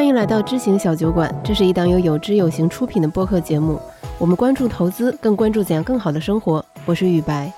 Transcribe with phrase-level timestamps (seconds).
[0.00, 3.78] 欢迎来到知行小酒馆，这是一档由有知有行出品的播客节目。
[4.16, 6.64] 我们关注投资，更关注怎样更好的生活。
[6.86, 7.52] 我是雨白。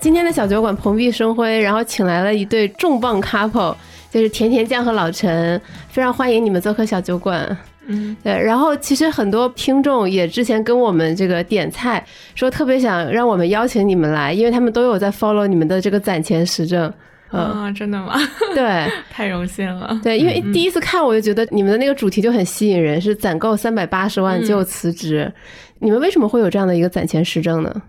[0.00, 3.76] 今天的小酒馆蓬荜生辉，然后请来了一对重磅 couple，
[4.10, 7.56] 就是甜甜酱和老陈，非常欢迎你们做客小酒馆。
[7.86, 12.04] 嗯，对，然后其实很多听众也之前跟我们这个点菜，
[12.34, 16.66] 说特别想让我们邀请你们来，因为他们都有在 follow 你们的这个攒钱实
[17.30, 18.14] 啊，真的吗？
[18.54, 19.98] 对， 太荣幸了。
[20.02, 25.32] 对，因为第一次看我就觉得你们的那个主题就很吸引人，是攒够三百八十万就辞职。
[25.78, 27.82] 你们为什么会有这样的一个攒钱实证呢？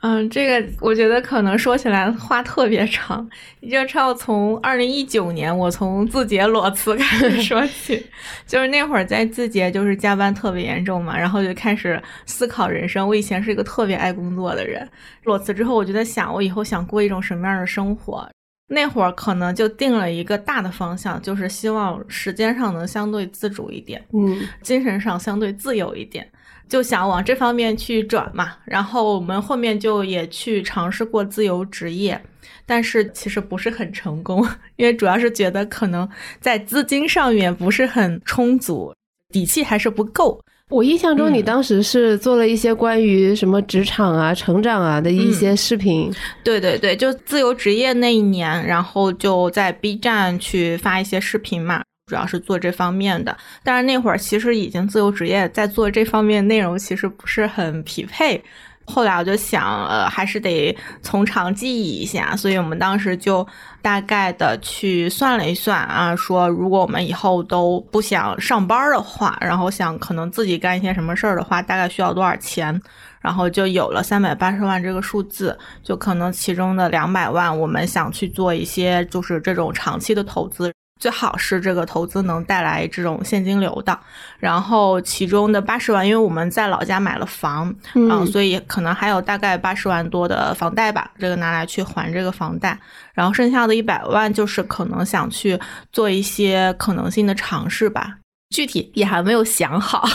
[0.00, 3.24] 嗯，这个我觉得可能说起来话特别长，
[3.70, 8.04] 就要从二零一九年我从字节裸辞开始说起，
[8.44, 13.06] 就是那会儿在字节就是加班特别严重嘛，然后就开始思考人生。
[13.06, 14.88] 我以前是一个特别爱工作的人，
[15.22, 18.28] 裸辞之后我就在想，我以后想过一种什么样的生活。
[18.72, 26.26] 那会儿可能就定了一个大的方向，就是希望时间上能相对自主一点，嗯，精神上相对自由一点。
[26.68, 32.18] 就想往这方面去转嘛，然后我们后面就也去尝试过自由职业，
[32.64, 34.42] 但是其实不是很成功，
[34.76, 36.08] 因为主要是觉得可能
[36.40, 38.94] 在资金上面不是很充足，
[39.28, 40.42] 底气还是不够。
[40.72, 46.10] 我印象中你当时是做了一些关于什么职场啊、成长啊的一些视频。
[46.42, 51.82] 对对对，就自由职业那一年，然后就在 B 站去发一些视频嘛。
[52.06, 58.42] 主要是做这方面的，但是那会儿其实已经自由职业，在做这方面内容其实不是很匹配。
[58.84, 63.46] 后来我就想，呃，还是得从长计议一下，所以我们当时就
[63.80, 72.80] 大概的去算了一算啊，说如果我们以后都不想上班的话，然后想可能自己干一些什么事儿的话，大概需要多少钱，
[73.20, 80.72] 然后就有了三百八十万这个数字，就可能其中的两百万我们想去做一些就是这种长期的投资。
[81.02, 83.98] 最好是这个投资能带来这种现金流的，
[84.38, 92.78] 然后其中的八十万，因为我们在老家买了房，嗯，所以可能还有大概八十万多的房贷吧，这个拿来去还这个房贷，
[93.14, 95.58] 然后剩下的一百万就是可能想去
[95.92, 98.18] 做一些可能性的尝试吧，
[98.54, 100.08] 具体也还没有想好。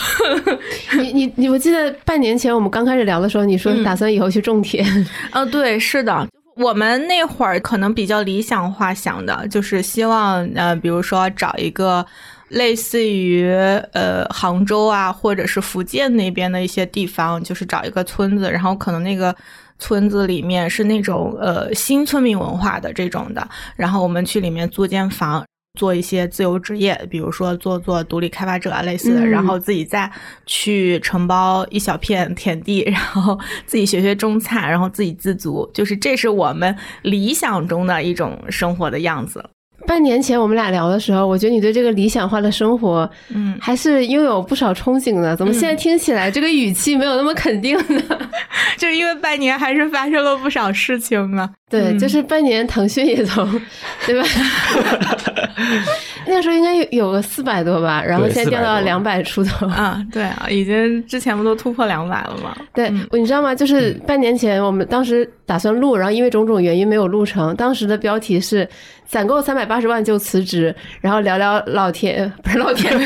[0.96, 6.26] 你你你，我记得半年前我们刚开始聊的时候，你说打算以后去种田，嗯，对，是的。
[6.58, 12.04] 我们那会儿可能比较理想化想的，就是希望呃，比如说找一个
[12.48, 13.48] 类似于
[13.92, 19.34] 呃杭州啊，或者是福建那边的一些地方，就是找一个村子，然后可能那个
[19.78, 25.44] 村子里面是那种呃新村民文化的这种的，然后我们去里面租间房。
[25.78, 30.10] 做一些自由职业，比如说做做独立开发者啊类似的，然后自己再
[30.44, 39.42] 去承包一小片田地， 然后自己学学种菜，然后自给自足，就是这是我们理想中的一种生活的样子。
[39.86, 45.36] 半年前我们俩聊的时候，我觉得你对这个理想化的生活，嗯，还是拥有不少憧憬的。
[45.36, 48.02] 怎么现在听起来这个语气没有那么肯定呢？
[48.76, 51.50] 就是因为半年还是发生了不少事情嘛。
[51.70, 53.48] 对，就是半年腾讯也从，
[54.06, 54.28] 对吧？
[56.28, 60.00] 那时候应该有有个四百多吧，然后现在掉到两百出头啊。
[60.12, 62.56] 对啊，已经之前不都突破两百了吗？
[62.74, 63.54] 对，你知道吗？
[63.54, 67.56] 就是半年前我们当时打算录，然后因为种种原因没有录成。
[67.56, 68.68] 当时的标题是
[69.06, 72.92] “攒够三百八十万就辞职”，然后聊聊老田，不是老田。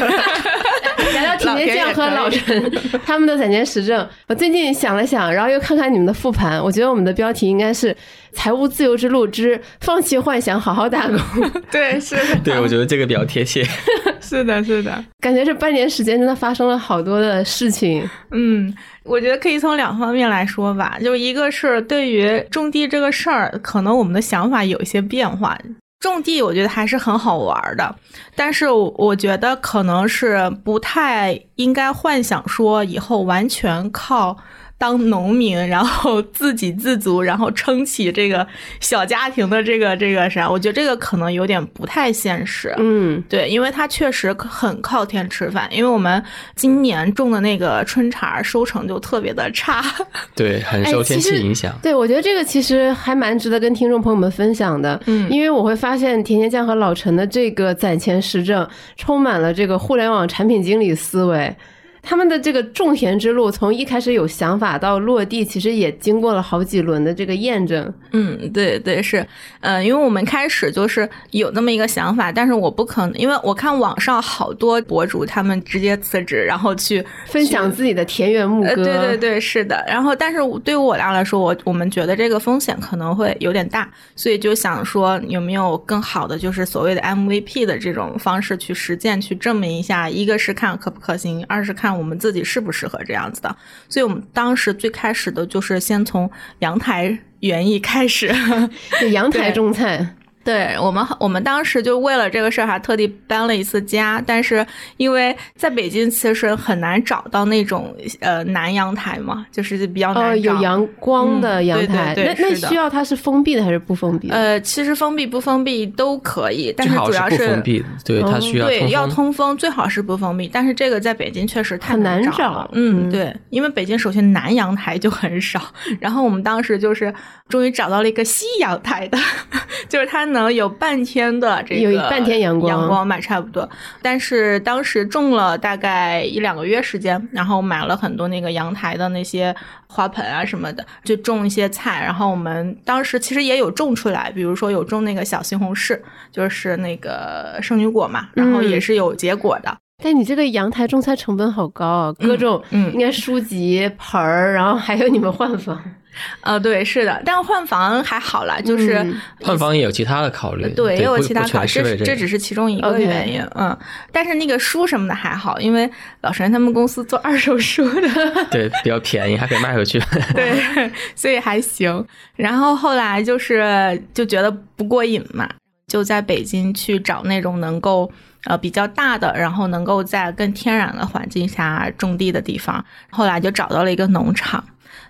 [1.12, 2.72] 聊聊田甜酱和老陈
[3.04, 4.06] 他们的攒钱实证。
[4.28, 7.94] 我最近想了想，然后又看看你们的复盘，我觉得我们的标题应该是
[8.34, 11.19] “财务自由之路之放弃幻想，好好打工”。
[11.70, 12.16] 对，是。
[12.43, 13.65] 对，我觉得这个比较贴切。
[14.20, 15.04] 是的，是的。
[15.20, 18.09] 感觉这半年时间真的发生了好多的事情。
[18.31, 25.59] 嗯，我觉得可以从两方面来说吧，就一个是对于种地这个事儿，可能我们的想法有一些变化。
[26.00, 27.94] 种地我觉得还是很好玩的，
[28.34, 34.37] 但是我觉得可能是不太应该幻想说以后完全靠。
[34.82, 38.44] 当农民，然后自给自足，然后撑起这个
[38.80, 42.74] 小家庭的这个这个啥，我觉得这个可能有点不太现实。
[42.78, 45.68] 嗯，对，因为它确实很靠天吃饭。
[45.71, 46.21] 因为我们
[46.57, 49.84] 今年种的那个春茶收成就特别的差，
[50.34, 51.72] 对，很受天气影响。
[51.80, 55.01] 对，我觉得这个其实还蛮值得跟听众朋友们分享的。
[55.07, 61.54] 嗯，因为我会发现甜甜酱和老陈的这个攒钱实证充满了这个互联网产品经理思维。
[62.03, 67.93] 他们的这个种田之路，从一开始有想法到落地，其实也经过了好几轮的这个验证。
[68.10, 69.25] 嗯，对对是，
[69.60, 78.75] 呃，因为我们开始就是有那么一个想法，但是我不可能，因为我看网上好多博主他们直接辞职，然后去分享自己的田园牧歌。
[78.75, 79.83] 对对对，是的。
[79.87, 93.54] 然后，但是对于我俩来说，我我们觉得这个风险可能会有点大，所以就想说有没有更好的，就是所谓的 MVP 的这种方式去实践，去证明一下，一个是看可不可行，二是看我们自己适不适合这样子的。
[93.89, 96.30] 所以我们当时最开始的就是先从
[96.60, 98.30] 阳台园艺开始，
[99.12, 100.16] 阳台种菜。
[100.44, 104.66] 对我们，我们当时就为了这个事儿还特地搬了一次家，但是
[104.97, 112.15] 因为在北京其实很难找到那种呃南阳台嘛，就是比较难找有阳光的阳台。
[112.16, 114.30] 那那需要它是封闭的还是不封闭？
[114.30, 117.84] 呃，其实封闭不封闭都可以，但是主要是不封闭。
[118.04, 120.48] 对，它需要对要通风，最好是不封闭。
[120.53, 122.68] 但是这个在北京确实太难找。
[122.72, 125.60] 嗯，对，因为北京首先南阳台就很少，
[126.00, 127.12] 然后我们当时就是
[127.48, 129.18] 终于找到了一个西阳台的，
[129.88, 133.69] 就是它能有半天的这个有半天阳光，阳光吧差不多。
[134.03, 139.55] 但是当时种了大概一两个月时间，然后买了很多那个阳台的那些
[139.87, 142.03] 花盆啊什么的，就种一些菜。
[142.03, 145.99] 然后我们当时其实也有种出来，比如说有种那个小西红柿，
[146.31, 149.79] 就是那个圣女果嘛，然后也是有结果的。
[150.03, 155.81] 但你这个阳台种菜成本好高啊，各种应该书籍、盆儿，然后还有你们换房。
[156.43, 159.03] 呃，对，是的，但换房还好啦，就是
[159.41, 163.75] 换房也有其他的考虑，对，也有其他考虑，这这只是其中一个原因，嗯，
[164.13, 165.91] 但是那个书什么的还好，因为
[166.21, 168.09] 老陈他们公司做二手书的，
[168.53, 169.98] 对，比较便宜，还可以卖回去，
[170.34, 172.07] 对，所以还行。
[172.37, 175.48] 然后后来就是就觉得不过瘾嘛，
[175.87, 178.13] 就在北京去找那种能够
[178.44, 184.62] 呃比较大的，然后能够在更天然的环境下种地的地方，后来就找到了一个农场。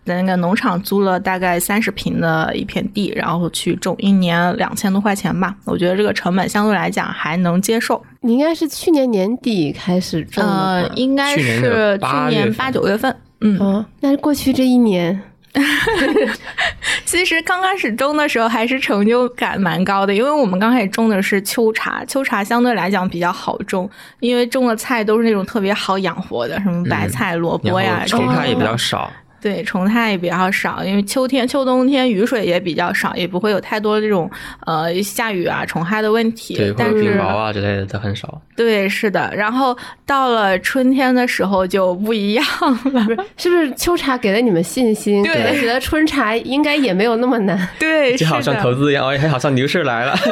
[0.05, 5.55] 在那个农场租了大概三十平的一片地，然后去种，一年两千多块钱吧。
[5.65, 8.03] 我觉得这个成本相对来讲还能接受。
[8.21, 13.15] 你应该是去年年底开始种的，应该是去年八九月份。
[13.43, 15.21] 嗯，那是过去这一年。
[17.05, 23.89] 其实刚开始种的时候还是成就感蛮高的，因为我们刚开始种的是秋茶，秋茶相对来讲比较好种，
[24.21, 29.11] 因为种的菜都是那种特别好养活的，什么白菜、萝卜呀，虫茶也比较少。
[29.43, 34.31] 对，虫害也比较少，因为秋天、秋冬天雨水也比较少，也不会有太多这种
[34.65, 36.55] 呃下雨啊虫害的问题。
[36.55, 38.41] 对，但是病毛啊之类的都很少。
[38.55, 39.33] 对，是的。
[39.35, 42.47] 然后到了春天的时候就不一样
[42.93, 43.73] 了，是不是？
[43.75, 47.69] 秋茶给了你们信心，对，觉得春茶应该也没有那么难。
[47.81, 50.17] 对，就好像投资一样，哎，好像牛市来了。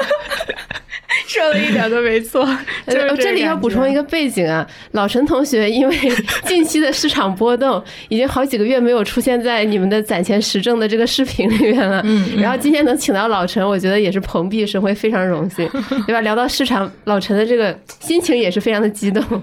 [1.31, 2.45] 说的一点都没错，
[2.89, 5.97] 就是这里要补充一个背景啊，老陈同学因为
[6.45, 12.03] 近期的市场波动，已经好几个月没有出现在你们的攒钱实证的这个视频里面了。
[12.05, 15.69] 嗯，然后今天能请到老陈，我觉得也是蓬荜生辉，非常荣幸，
[16.07, 16.21] 对吧？
[16.23, 19.23] 聊到市场，老陈的这个心情也是非常的激动。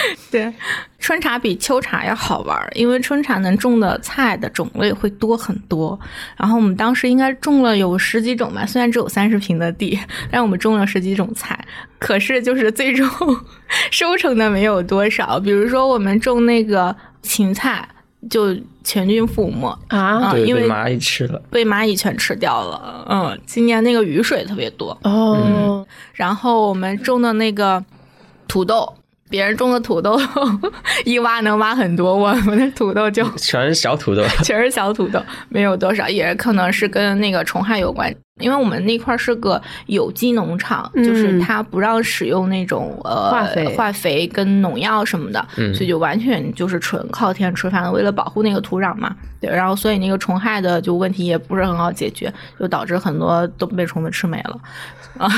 [0.30, 0.52] 对，
[0.98, 5.98] 春茶比秋茶要好玩，因为春茶能种的菜的种类会多很多。
[6.36, 9.98] 然后我们当时应该种了有十几种吧，虽然只有三十平的地，
[10.30, 11.58] 但我们种了十几种菜。
[11.98, 13.08] 可是就是最终
[13.90, 15.40] 收成的没有多少。
[15.40, 17.88] 比如说我们种那个芹菜，
[18.28, 18.54] 就
[18.84, 23.06] 全军覆没啊，因为蚂蚁吃了，被蚂蚁全吃掉了。
[23.08, 25.86] 嗯，今年那个雨水特别多哦。
[26.12, 27.82] 然后我们种的那个
[28.46, 28.94] 土豆。
[29.28, 30.18] 别人种的土豆
[31.04, 38.14] 一挖能挖很多，我们的土豆就 全是小土豆， 全是小土豆，没有多少，也可能是跟那个虫害有关。
[38.40, 45.42] 因为我们那块是个有机农场，就是它不让使用那种呃化肥、化肥跟农药什么的，
[45.72, 47.90] 所以就完全就是纯靠天吃饭。
[47.90, 52.30] 为了保护那个土壤嘛，对，然后所以那个虫害的就问题也不是很好解决，
[52.60, 54.60] 就导致很多都被虫子吃没了
[55.16, 55.30] 啊。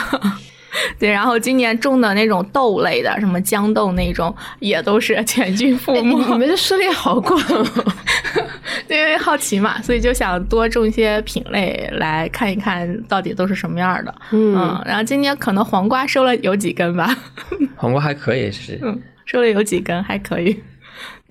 [0.99, 6.02] 对，然后今年种的那种豆类的，什么豇豆那种，也都是全军覆没。
[6.02, 7.38] 你们的涉猎好广，
[8.88, 14.14] 因为好奇嘛，所以就想多种一些品类来看一看到底都是什么样的。
[14.32, 14.54] 嗯，
[14.85, 17.16] 然后今年可能黄瓜收了有几根吧？
[17.76, 20.61] 黄瓜还可以，是，嗯，收了有几根还可以。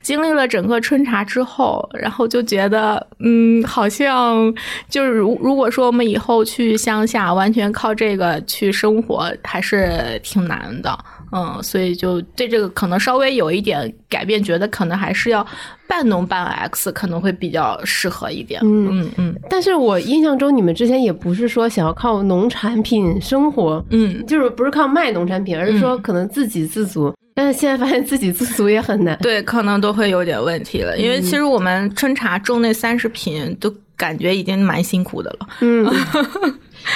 [0.07, 4.53] 经历了整个春茶之后，然后就觉得，嗯，好像
[4.87, 10.97] 就是如如果说我们以后去乡下，完全靠这个去生活，还是挺难的，
[11.33, 15.45] 嗯，所以就对这个可能稍微有一点改变，觉得可能还是要
[15.89, 19.35] 半农半 X 可能会比较适合一点，嗯嗯嗯。
[19.49, 27.13] 但是我印象中你们之前也不是说想要靠农产品生活，嗯，就是不是靠卖农产品，而是说可能自给自足。
[27.37, 29.15] 但是现在发现自给自足也很难。
[29.21, 30.97] 对，可能都会有点问题了。
[30.97, 35.47] 因为其实我们春茶种那三十平，都感觉已经蛮辛苦的了。
[35.61, 35.85] 嗯，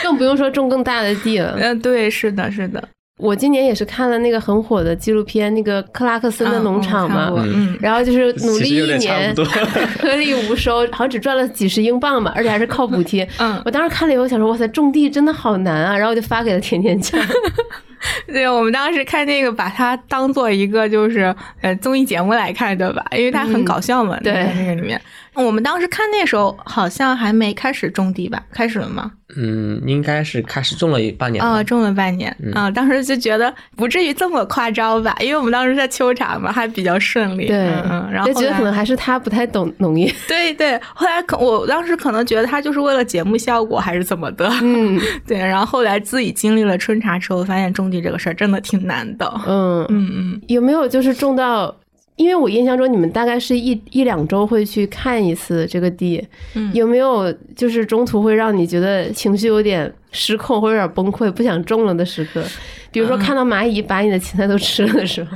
[0.01, 1.55] 更不用说种更大的地了。
[1.62, 2.83] 嗯，对，是的，是的。
[3.19, 9.36] 我今年也是看了那个很火的纪录片，那个克拉克森的农场嘛，嗯，然后就是努力一年，
[10.01, 13.29] 颗粒无收，好像只赚了几十英镑吧，而且还是靠补贴。
[13.38, 15.95] 嗯，我当时看了以后想说，哇塞，种地真的好难啊！
[15.95, 17.21] 然后我就发给了甜甜酱。
[18.27, 24.17] 对，我们当时看那个，把它当做一个就是呃综艺节目来看对吧，因为它很搞笑嘛。
[24.24, 25.00] 对，那个里面，
[25.34, 28.41] 我们当时看那时候好像还没开始种地吧？
[28.51, 29.12] 开始了吗？
[29.38, 31.41] 嗯，应该是开始种了一半年。
[31.41, 37.48] 哦，种了半年啊，当时就觉得不至于这么夸张吧，因为我们当时在秋茶嘛，还比较顺利。
[37.48, 40.13] 对，嗯，然后就觉得可能还是他不太懂农业。
[40.27, 44.50] 对对，后来可我当时可能觉得他就是为了节目效果还是怎么的。
[44.62, 49.29] 嗯， 对，然后后来自己经历了春茶之后，发现种地这个事儿真的挺难的。
[49.45, 51.75] 嗯嗯嗯，有没有就是种到？
[52.17, 62.43] 因为我印象中你们大概是一一两周会去看一次这个地，嗯，有没有就是中途会让你觉得情绪有点失控或者有点崩溃，不想种了的时刻？
[62.91, 65.36] 比如说看到蚂蚁把你的芹菜都吃了的时候？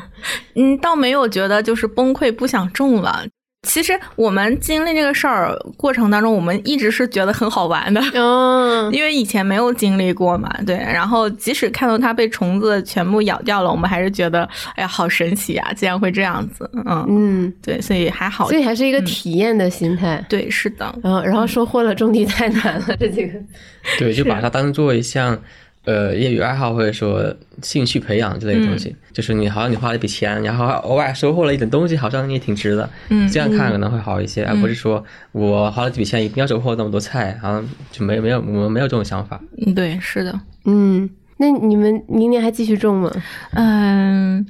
[0.55, 3.25] 嗯，倒没有觉得就是崩溃不想种了。
[3.65, 10.75] 其实我们经历这个事儿过程当中，我们一直是觉得很好玩的，嗯， 因为以前没有经历过嘛，对。
[10.77, 20.95] 然后即使看到它被虫子全部咬掉了，我们还是觉得，哎呀，好神奇啊，竟然会这样子，嗯嗯，对，所以还好，所以还是一个体验的心态，对，是的。
[21.03, 23.39] 然后，然后收获了种地太难了这几个，
[23.97, 25.37] 对，就把它当做一项。
[25.85, 32.89] 呃，业余爱好或者说兴趣培养之类的东西，就是你好像你花了一笔钱，然后偶尔收获了一点东西，好像你也挺值的。
[33.09, 39.39] 嗯，这样看可能会好一些，而不是说我花了几笔钱一定要收获那么多菜，好像就没没有我们没有这种想法。
[39.65, 40.39] 嗯，对，是的。
[40.65, 43.11] 嗯，那你们明年还继续种吗？
[43.53, 44.45] 嗯。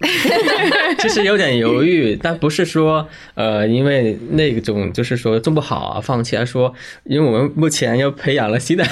[0.98, 6.72] 其实有点犹豫，但不是说呃，因为那种就是说种不好啊放弃，而说
[7.04, 8.84] 因为我们目前又培养了新的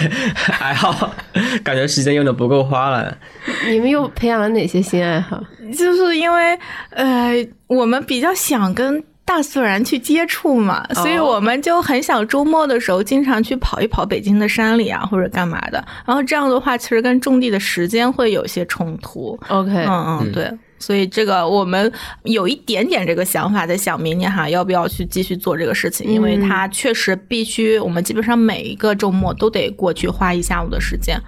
[0.61, 1.15] 爱好，
[1.63, 3.17] 感觉时间用的不够花了。
[3.69, 5.43] 你们又培养了哪些新爱好？
[5.77, 6.59] 就是因为
[6.91, 15.85] 呃，我们比较想跟大自然去接触嘛，所以我们就很想周末的时候经常去跑一跑北京的山里啊，或者干嘛的。
[16.05, 19.39] 然后这样的话，其实跟种地的时间会有些冲突。
[19.49, 20.51] OK，嗯嗯，对。
[20.79, 21.91] 所以这个我们
[22.25, 31.19] 有一点点这个想法，在想明年哈要不要去继续做这个事情，因为它确实必须，我们基本上每一个周末都得过去花一下午的时间。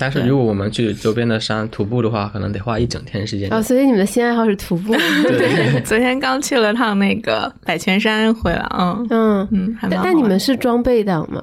[0.00, 3.50] 但是如果我们去周边的山徒步的话，可能得花一整天时间。
[3.52, 4.92] 哦，所以你们的新爱好是徒步。
[4.92, 10.00] 对，昨天刚去了趟那个百泉山回来，嗯嗯嗯，还蛮。
[10.04, 11.42] 但你们是装备党吗？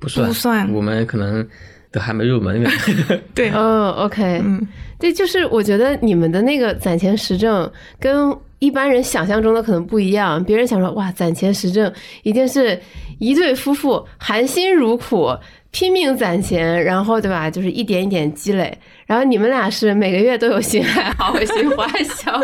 [0.00, 0.72] 不算，不算。
[0.72, 1.46] 我们可能
[1.92, 2.70] 都还没入门呢。
[3.34, 4.66] 对，哦，OK，嗯。
[4.98, 10.42] 对，就是我觉得你们的那个攒钱实证跟一般人想象中的可能不一样。
[10.42, 12.80] 别人想说，哇，攒钱实证一定是
[13.18, 15.36] 一对夫妇含辛茹苦
[15.70, 17.50] 拼命攒钱，然后对吧？
[17.50, 18.78] 就是一点一点积累。
[19.04, 22.42] 然后你们俩是每个月都有新爱好、 新花销，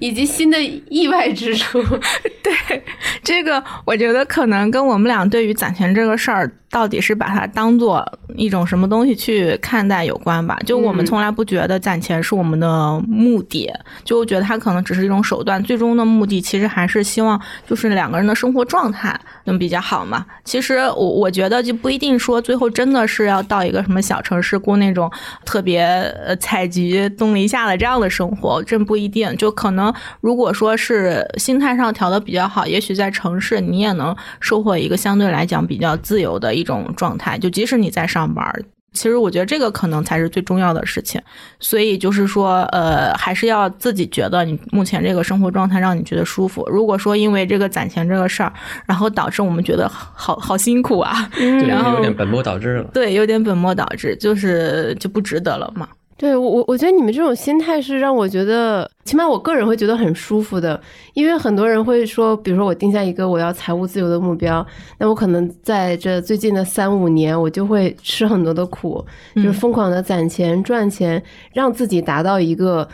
[0.00, 0.58] 以及新的
[0.90, 1.80] 意外支出。
[2.42, 2.82] 对，
[3.22, 10.58] 这个我觉得可能跟我们俩对于攒钱这个事儿，到底是把它当做一种什么东西去看待有关吧。
[10.66, 13.70] 就我们从来不觉得攒钱是我们的目的，
[14.02, 20.26] 就我觉得它可能只是一种手段，最终的目的其实还是希望就是两个人的生活状态能比较好嘛。
[20.44, 25.08] 其实我我觉得就不一定说最后真的是要到一个什么小城市过那种
[25.44, 25.82] 特别。
[26.24, 29.36] 呃，采菊东篱下的这样的生活，真不一定。
[29.36, 37.38] 就可能，如果说是心态上调的比较好，也许在城市你也能收获一个相对来讲比较自由的一种状态。
[37.38, 38.44] 就即使你在上班，
[38.92, 41.20] 其实我觉得这个可能才是最重要的事情。
[41.60, 46.62] 所以就是说，呃，还是要自己觉得你目前这个生活状态让你觉得舒服。
[46.70, 48.52] 如果说因为这个攒钱这个事儿，
[48.86, 52.90] 然后导致我们觉得好好辛苦啊，对，然后有点本末倒置了。
[52.92, 55.88] 对，有点本末倒置，就是就不值得了嘛。
[56.22, 60.80] 对我，我我觉得你们这种心态是让我觉得，起码我个人会觉得很舒服的。
[61.14, 64.64] 因为很多人会说，比如说我定下一个我要财务自由的目标，
[64.98, 71.20] 那我可能在这最近的三五年，我就会吃很多的苦，就是疯狂的攒钱赚钱，
[71.52, 72.88] 让自己达到一个，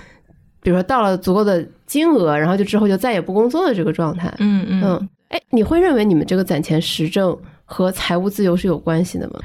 [0.63, 4.35] 比如说到了足够的金额，然后就之后就再也不工作的这个状态。
[4.39, 5.09] 嗯嗯。
[5.29, 9.39] 哎，你会认为你们这个攒钱实证和财务自由是有关系的吗？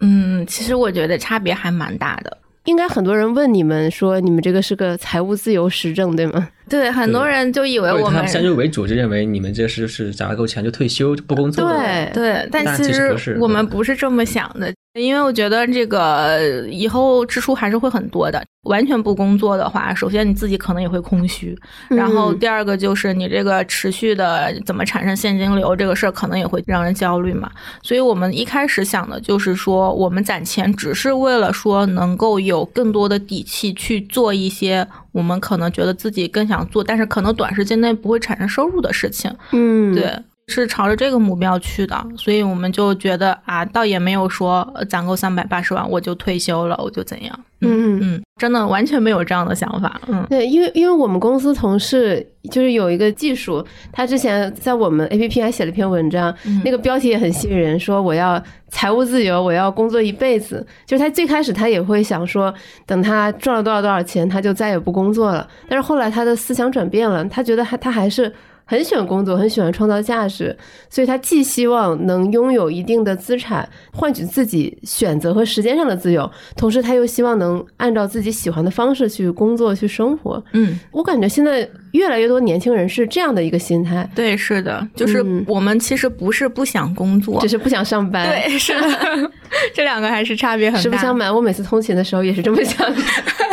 [0.00, 2.34] 嗯，其实我觉得差别还蛮大的。
[2.66, 6.48] 应该很多人问你们说，你们这个是个财务自由实证，对吗？
[6.68, 14.74] 对，很多人就以为我们先入为主，就认为你们这是是攒了够钱就退休就不工作对对，但其实我们不是这么想的。
[14.96, 18.42] 因为我觉得这个以后支出还是会很多的。
[18.62, 21.56] 完全不工作的话，首先你自己可能也会空虚，
[21.88, 27.48] 然后第二个就是你这个持续的怎么产生现金流这个事儿，可能也会让人焦虑嘛。
[27.80, 39.32] 所以我们一开始想的就是说，我们攒钱只是为了说能够有更多的底气去做一些我们可能觉得自己更想做，但是可能短时间内不会产生收入的事情。
[39.52, 40.12] 嗯，对。
[40.48, 47.38] 是朝着这个目标去的，所以我们就觉得啊，倒也没有说攒够三百八十万我就退休了，我就怎样。
[47.62, 50.00] 嗯嗯，真的完全没有这样的想法。
[50.06, 56.32] 嗯，对，因为因为我们公司同事就是有一个技术，他之前在我们 A P P 还写了篇文章，
[56.64, 60.64] 那个标题也很吸引人，说我要财务自由，我要工作一辈子。
[60.84, 62.54] 就是他最开始他也会想说，
[62.86, 65.48] 等他赚了多少多少钱，他就再也不工作了。
[65.68, 68.32] 但是后来他的思想转变了，他觉得他他还是。
[68.68, 70.54] 很喜欢工作，很喜欢创造价值，
[70.90, 80.42] 所以他既希望能拥有一定的资产，换取自己选择和时间上的自由，同时他又希望能按照自己喜欢的方式去工作、去生活。
[80.52, 84.08] 嗯，我感觉现在越来越多年轻人是这样的一个心态。
[84.16, 88.28] 对，是的，就是我们其实不是不想工作，只是不想上班。
[88.28, 89.30] 对，是的，
[89.72, 90.82] 这两个还是差别很大。
[90.82, 93.00] 实不相瞒，我每次通勤的时候也是这么想的。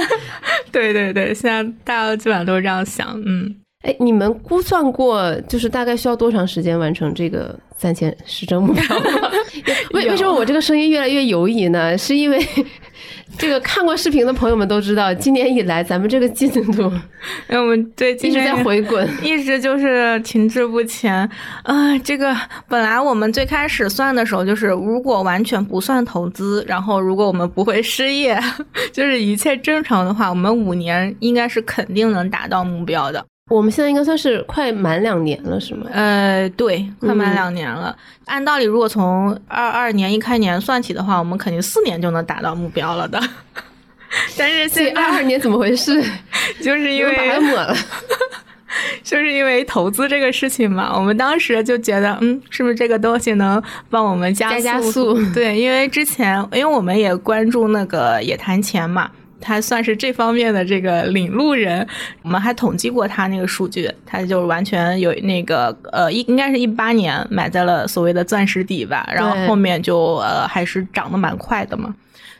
[0.72, 3.22] 对对对，现在大家基本上都是这样想。
[3.24, 3.55] 嗯。
[3.83, 9.29] 哎，你们估算过就是大概需要多长时间完成这个三千时政目标吗？
[9.91, 11.97] 为为什么我这个声音越来越犹疑呢？
[11.97, 12.39] 是因为
[13.37, 16.89] 这个看过视频的朋友们都知道，今年以来咱们这个进度，
[17.47, 21.29] 哎，我们对一直在回滚，一直就是停滞不前
[21.63, 21.97] 啊。
[21.99, 22.33] 这个
[22.69, 28.39] 本来我们最开始算的时候，就是如果完全不算投资，然后如果我们不会失业，
[28.93, 33.25] 就是一切正常的话，我们五年应该是肯定能达到目标的。
[33.50, 35.85] 我们现在应该算是快满两年了，是吗？
[35.91, 37.95] 呃，对，快满两年了。
[38.25, 43.21] 按道理，如果从二二年一开年算起的话，我们肯定四年就能达到目标了的。
[44.38, 46.01] 但是这二二年怎么回事？
[46.63, 47.75] 就是因为把它抹了，
[49.03, 50.93] 就是因为投资这个事情嘛。
[50.95, 55.19] 我们当时就觉得，嗯，是不是这个东西能帮我们加加速？
[55.33, 59.12] 对，因为之前，因为我们也关注那个野谈钱嘛。
[59.43, 61.85] 他算是这方面的这个领路人，
[62.21, 71.93] 我们还统计过他那个数据，他就完全有那个呃一应该是一八年买在了所谓的钻石底吧，然后后面就呃还是涨得蛮快的嘛。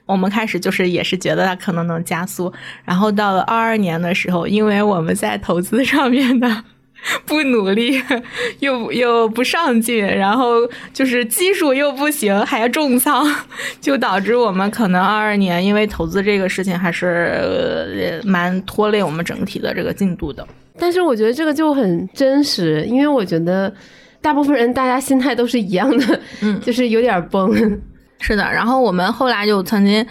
[0.06, 2.52] 我们开始就是也是觉得他可能能加速，
[2.86, 6.64] 然后到了二二年的时候，因为我们在投资上面的。
[7.26, 8.02] 不努力，
[8.60, 13.26] 又又不上进，然后就是技术又不行，还要重仓，
[13.82, 20.48] 就导致我们可能二二年因为投资这个事情还是蛮拖累我们整体的这个进度的。
[20.80, 23.74] 但是我觉得这个就很真实，因为我觉得
[24.22, 27.54] 大部分人大家心态都是一样的，嗯，就是有点崩。
[28.20, 30.06] 是的，然后我们后来就曾经，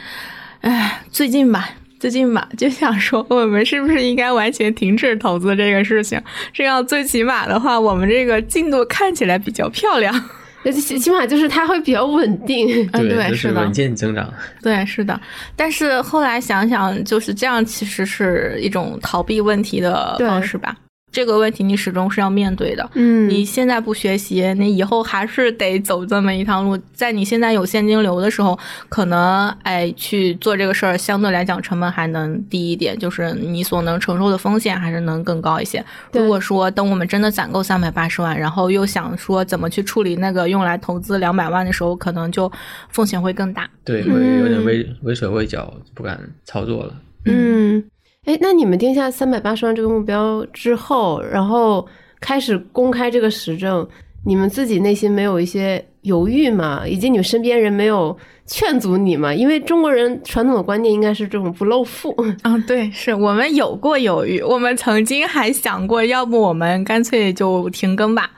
[0.61, 1.71] 哎，最近吧。
[2.03, 6.21] 最近吧，就想说我们是不是应该完全停止投资这个事情？
[6.53, 10.13] 这样最起码的话，我们这个进度看起来比较漂亮。
[10.73, 12.69] 起起码就是它会比较稳定。
[12.93, 14.29] 嗯， 对，是的稳健增长。
[14.61, 15.21] 对，是的。
[15.55, 20.75] 但是后来想想，就是这样，其实是一种逃避问题的方式吧。
[21.13, 26.77] 这个问题你始终是要面对的，嗯，你现在不学习，你以后还是得走这么一趟路。
[26.95, 35.85] 在你现在有现金流的时候，可能哎去做这个事儿，相对来讲成本还能低一点，就是你所能承受的风险还是能更高一些。
[36.13, 42.51] 如果说等我们真的攒够三百八十万，然后又想说怎么去处理那个用来投资两百万的时候，可能就
[42.89, 43.69] 风险会更大。
[43.85, 46.95] 对，会有点畏畏手畏脚，不敢操作了。
[47.27, 47.85] 嗯。
[48.25, 51.85] 哎，那你们定下三百八十万这个目标之后，然后
[52.21, 53.87] 开始公开这个实证，
[54.25, 56.85] 你们自己内心没有一些犹豫吗？
[56.87, 59.35] 以及你们身边人没有劝阻你吗？
[59.35, 62.57] 因为中国人传统的观念应该是这种不露富 啊。
[62.65, 68.31] 对，是我们有过犹豫，我们曾经还想过，要不我们干脆就停更吧，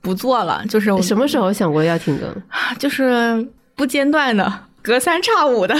[0.00, 0.64] 不做了。
[0.68, 2.32] 就是什么时候想过要停更？
[2.78, 3.44] 就是
[3.74, 4.60] 不间断的。
[4.84, 5.74] 隔三差五的，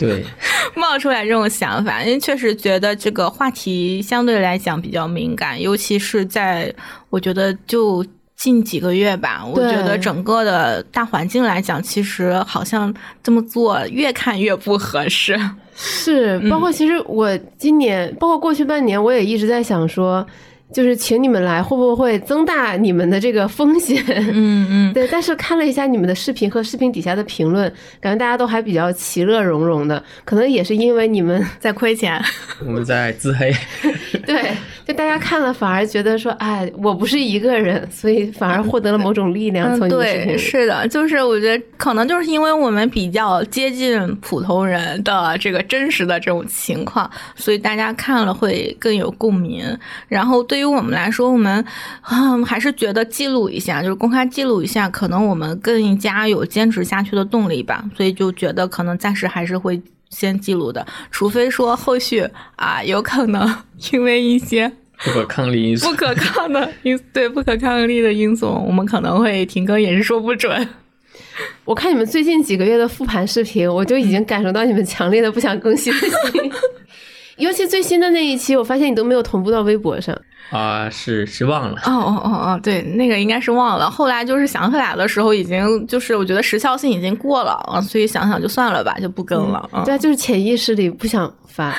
[0.00, 0.24] 对，
[0.74, 6.74] 冒出来这种想法，因为确实觉得这个话题相对来讲比较敏感，尤其是在
[7.08, 12.92] 我觉得就近几个月吧，我觉得整个的大环境来讲，其实好像
[13.22, 15.38] 这么做越看越不合适。
[15.76, 20.26] 是，包括其实我今年，包括过去半年，我也一直在想说。
[20.72, 24.02] 就是请你们来，会不会增大你们的这个风险？
[24.08, 25.08] 嗯嗯， 对。
[25.10, 32.22] 但是看了一下你们的视频和视频底下的评论，感觉大家都还比较其乐融融的，可能也是因为你们在亏钱，
[32.66, 33.52] 我们在自黑。
[34.26, 34.52] 对，
[34.86, 39.76] 就大家看了反而觉得说，哎，我不是一个人，所以反而获得了某种力量。
[39.78, 49.64] 从对，是的，就是我觉得可能就是因为我们比较接近普通人的这个真实的这种情况，所以大家看了会更有共鸣。
[50.08, 51.64] 然后对于我们来说，我们
[52.10, 57.84] 嗯还是觉得记录一下，就是公开记录一下，可能我们更加有坚持下去的动力吧。
[57.96, 63.54] 所以就觉得可能暂时还是会先记录的，除非说后续啊有可能
[63.92, 64.70] 因为一些
[65.04, 70.68] 不可抗力因素、不可抗的因对不可抗力的因素，我们可能会停更，也是说不准。
[71.64, 76.52] 我看你们最近几个月的复盘视频，我就已经感受到你们强烈的不想更新的心。
[77.36, 81.80] 尤其最新的那一期，我发现你都没有同步到微博上啊，是是忘了。
[81.84, 83.90] 哦哦哦哦，对，那个应该是忘了。
[83.90, 89.68] 后来就是想起来的时候，已经就是我觉得时效性已经过了啊，所以想想就算了吧，就不更了。
[89.84, 91.74] 对，就是潜意识里不想发。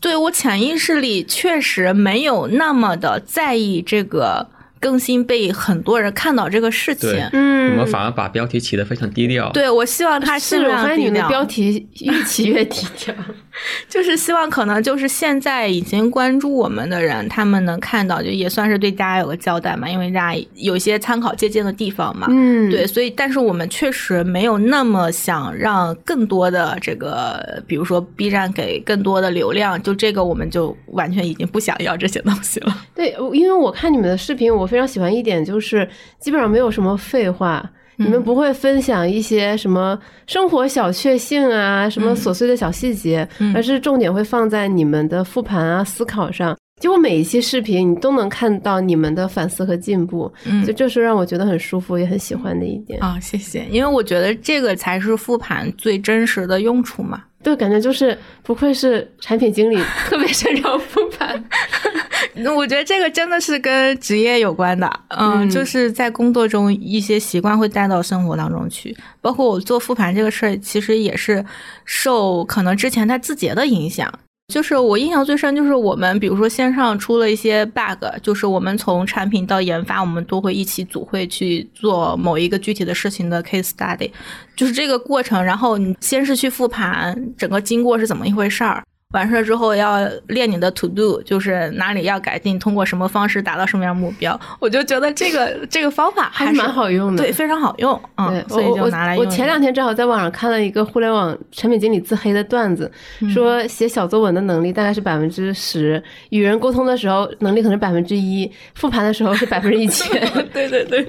[0.00, 4.48] 对我潜意识里确实没有那么的在意这个。
[4.80, 9.50] 更新被很多人看到这个事情，嗯，我们反而把标题起得非常低调。
[9.50, 13.12] 对，我希望它是我发现你的标题越起越低调，
[13.90, 22.28] 就是希望可能就是现在已经关注我们的人，他们能看到，就也算是对大家有个交代嘛，因为大家有一些参考借鉴的地方嘛。
[22.30, 32.72] 嗯，对，所以但是我们确实没有那么想让更多的这个，比如说 B 站给更多的流量，就这个我们就完全已经不想要这些东西了。
[32.94, 34.68] 对，因为我看你们的视频，我。
[34.68, 35.88] 非常喜欢一点就是，
[36.20, 37.66] 基本上没有什么废话。
[37.98, 46.56] 你们不会分享一些什么生活小确幸啊，什么琐碎的小细节，而是重点会放在你们的复盘啊、思考上。
[46.80, 53.18] 几乎每一期视频，你都能看到你们的反思和进步，嗯就这是让我觉得很舒服，也很喜欢的一点啊。
[53.20, 57.24] 谢谢，因为我觉得这个才是复盘最真实的用处嘛。
[57.42, 59.76] 对，感觉就是不愧是产品经理，
[60.08, 61.44] 特别擅长复盘。
[62.56, 68.96] 我觉得这个真的是跟职业有关的，嗯，就是在工作中一些习惯会带到生活当中去。
[69.20, 71.44] 包括我做复盘这个事儿，其实也是
[71.84, 74.12] 受可能之前在字节的影响。
[74.48, 84.10] 就是我印象最深，就是我们比如说线上出了一些 bug，就是我们从产品到研发，我们都会一起组会去做某一个具体的事情的 case study，
[84.56, 85.44] 就是这个过程。
[85.44, 88.82] 然后你先是去复盘整个经过是怎么一回事儿。
[89.14, 94.38] 完事儿之后要练你的 to do，就是哪里要改进，通过什么方式达到什么样目标。
[94.60, 97.98] 我就觉得这个这个方法还是蛮好用的，对，非常好用。
[98.18, 99.24] 嗯，所以就拿来用。
[99.24, 102.90] 我前两天正好在网上看了一个互联网产品经理自黑的段子，
[103.32, 110.20] 说写小作文的能力大概是百分之十，与人沟通的时候能力可能是百分之一，复盘的时候是百分之一千。
[110.52, 111.08] 对对对，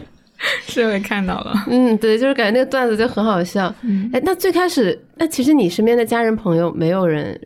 [0.66, 1.54] 是我也看到了。
[1.68, 3.66] 嗯，对，就是感觉那个段子就很好笑。
[4.14, 7.38] 哎，那最开始，那其实你身边的家人朋友没有人。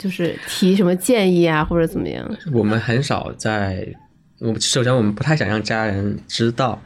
[0.00, 2.26] 就是提什么建议啊，或者怎么样？
[2.54, 3.86] 我们很少在，
[4.38, 6.80] 我首先我们不太想让家人知道，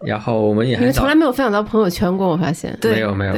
[0.00, 2.26] 然后我们也很从来没有分享到朋友圈过。
[2.26, 3.34] 我发现，没有没有。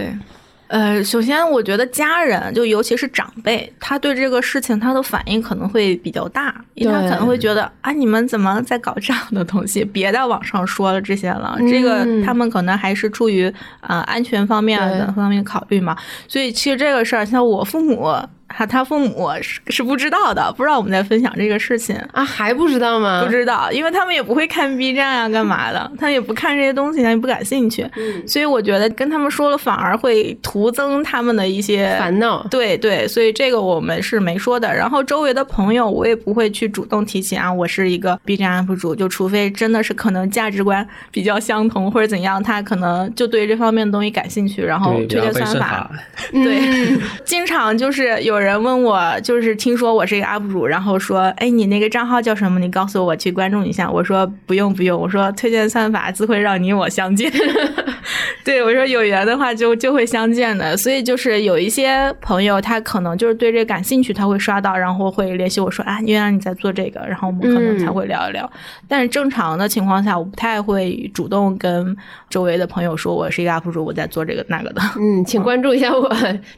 [0.69, 9.85] 呃，首先我觉得家人，就尤其是长辈，他对这个事情他的反应可能会比较大，因为他可能会觉得啊，你们怎么在搞这样的东西？
[9.85, 15.97] 别在网上说了这些了，这个他们可能还是出于呃安全方面的方面考虑嘛。
[16.29, 18.17] 所以其实这个事儿，像我父母。
[18.49, 23.23] 他他父母是是不知道的，不知道我们在分享这个事情啊，还不知道吗？
[23.25, 25.91] 不知道，因为他们也不会看 B 站啊，干嘛的？
[25.99, 27.87] 他也不看这些东西，他也不感兴趣。
[27.97, 32.47] 嗯，所以我觉得跟他们说了，反而会徒增他们的一些烦恼。
[32.51, 34.73] 对对，所以这个我们是没说的。
[34.73, 45.91] 然后周围的朋友，我也不会去主动提起啊，我是一个 B 站 UP 主，就除非真的是可能价值观比较相同或者怎样，他可能就对这方面的东西感兴趣，然后推荐算法。
[46.33, 48.97] 对， 经常就是有人问我。
[49.23, 52.59] 就是听说我是一个 UP 主，然后说，哎，你那个账号叫什么？
[52.59, 53.91] 你告诉我，我去关注一下。
[53.91, 57.33] 我说不用不用，我说推荐算法自会让你我相见。
[58.45, 60.77] 对我说有缘的话就就会相见的。
[60.77, 68.49] 所以就是有一些朋友，他可能就是对这感兴趣，他会刷到，然后会联系我说，啊，原来你在做这个，然后我们可能才会聊一聊。
[68.87, 71.97] 但是正常的情况下，我不太会主动跟
[72.31, 74.81] 周围的朋友说我是一个 UP 主，我在做这个那个的。
[74.97, 76.09] 嗯，请关注一下我，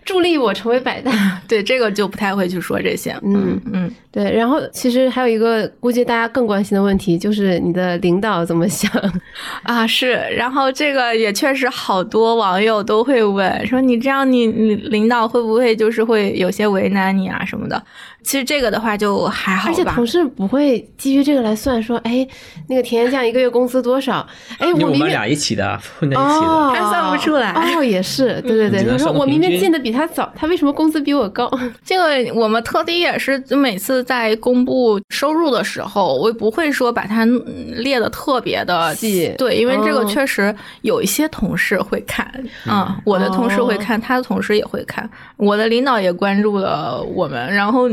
[0.05, 1.11] 助力我成为百大。
[1.49, 2.49] 对这个就不太会。
[2.49, 4.33] 去说这些，嗯嗯，对。
[4.35, 8.91] 然后其实还有一个估计大家更关心的问题，就是你的领导怎么想
[9.65, 9.87] 啊？
[9.87, 17.85] 是，然后这个也确实好多网友都会问，说你这样，你你领导会不会就是会有些为难你啊什么的？
[18.23, 19.85] 其实这个的话就还好而且。
[19.85, 22.27] 同事不会基于这个来算说，哎，
[22.69, 24.27] 那个甜甜酱一个月工资多少？
[24.59, 26.47] 哎，我明明们俩一起的，混在一起的。
[26.47, 28.81] 哦，还算不出来哦，也是， 对对对。
[28.81, 31.51] 只能他说我明明进的比他早，他为什么工资比我高？
[31.85, 37.43] 这个我们特地也是，就每次在公布收入的时候，我也不会说把它嗯
[37.77, 42.31] 列的特别的细对，因为这个哦确实有一些同事会看，
[42.67, 47.89] 啊、我的同事会哦看，他的同事也会看，我的领导也关注了我们，然后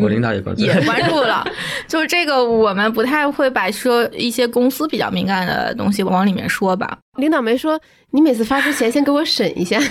[0.00, 1.44] 我领导也关注也关注了，
[1.86, 7.80] 就是这个我们不太会把说一些公司比较敏感的东西往里面说吧，领导没说
[8.10, 9.80] 你每次发之前先给我审一下。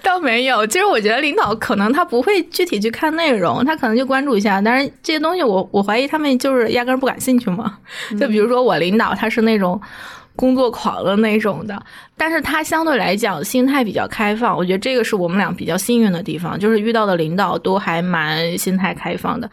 [0.00, 4.60] 倒没有，其实我觉得领导可能他不会具体去看内容，他可能就关注一下。
[4.60, 7.78] 但是这些东西我我怀疑他们就是压根儿不感兴趣嘛。
[8.20, 9.80] 就比如说我领导他是那种
[10.34, 11.80] 工作狂的那种的，
[12.16, 19.50] 但是他相对来讲心态比较开放，我觉得这个是我们俩比较幸运的地方，就是遇到的领导都还蛮心态开放的。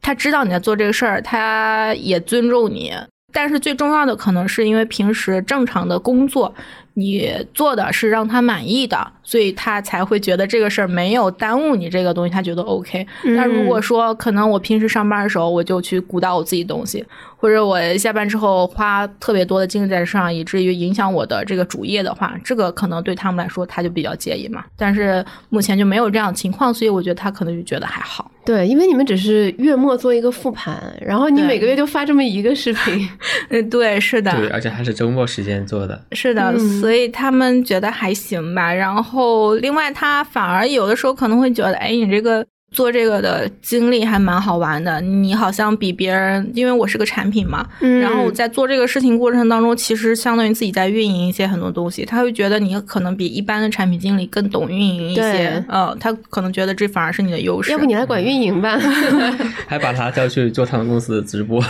[0.00, 2.94] 他知道你在做这个事儿，他也尊重你。
[3.32, 6.52] 但是最重要的可能是因为平时正常的工作，
[6.94, 13.06] 你做的是让他满意的，所以他才会觉得这个事儿没有耽误你这个东西，他觉得 OK。
[13.22, 17.04] 那如果说可能我平时上班的时候我就去鼓捣我自己东西，
[17.36, 24.64] 或者我下班之后花特别多的精力在这上，以至于影响我的这个主业的话，这个可能对他们来说他就比较介意嘛。
[24.76, 28.28] 但是目前就没有这样的情况，所以我觉得他可能就觉得还好。
[28.44, 33.08] 对，因为你们只是月末做一个复盘，然后你每个月就发这么一个视频，
[33.50, 36.02] 嗯， 对，是的，对，而且还是周末时间做的。
[36.12, 38.72] 是的，嗯所以他们觉得还行吧。
[38.72, 45.00] 然后，哦另外他反而有的时候可能会觉得，哎，你这个做这个的经历还蛮好玩的。
[45.00, 52.04] 你好像比别人，因为我是个产品嘛，嗯然后我在做这个事情过程当中，其实相当于自己在运营一些很多东西。
[52.04, 57.72] 他会觉得你可能比一般的产品经理更懂运营一些对，呃，他可能觉得这反而是你的优势。
[57.72, 58.78] 要不你来管运营吧？
[59.66, 61.60] 还把他叫去做他们公司的直播，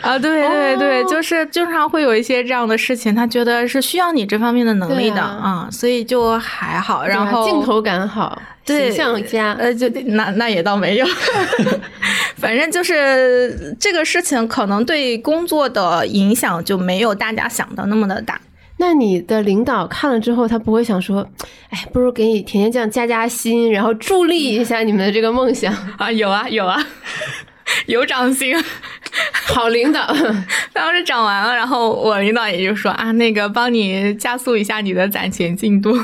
[0.00, 7.04] 啊，对对对，哦就是经常会有一些这样的事情，他觉得是需要你这方面的能力的啊啊、所以就还好。
[7.04, 11.06] 然后镜头感好，对形象家，呃，就那那也倒没有，
[12.36, 18.40] 反正就是这个事情可能对工作的影响就没有大家想的那么的大。
[18.76, 21.24] 那你的领导看了之后，他不会想说，
[21.70, 25.72] 哎，不如给你甜甜酱加加薪，然后助力一下你们的这个梦想。
[25.96, 26.84] 啊，有啊有啊，
[27.86, 28.54] 有涨薪。
[29.46, 30.12] 好领导，
[30.72, 35.96] 当时涨完了，然后我领导也就说啊，那个帮你加速一下你的攒钱进度，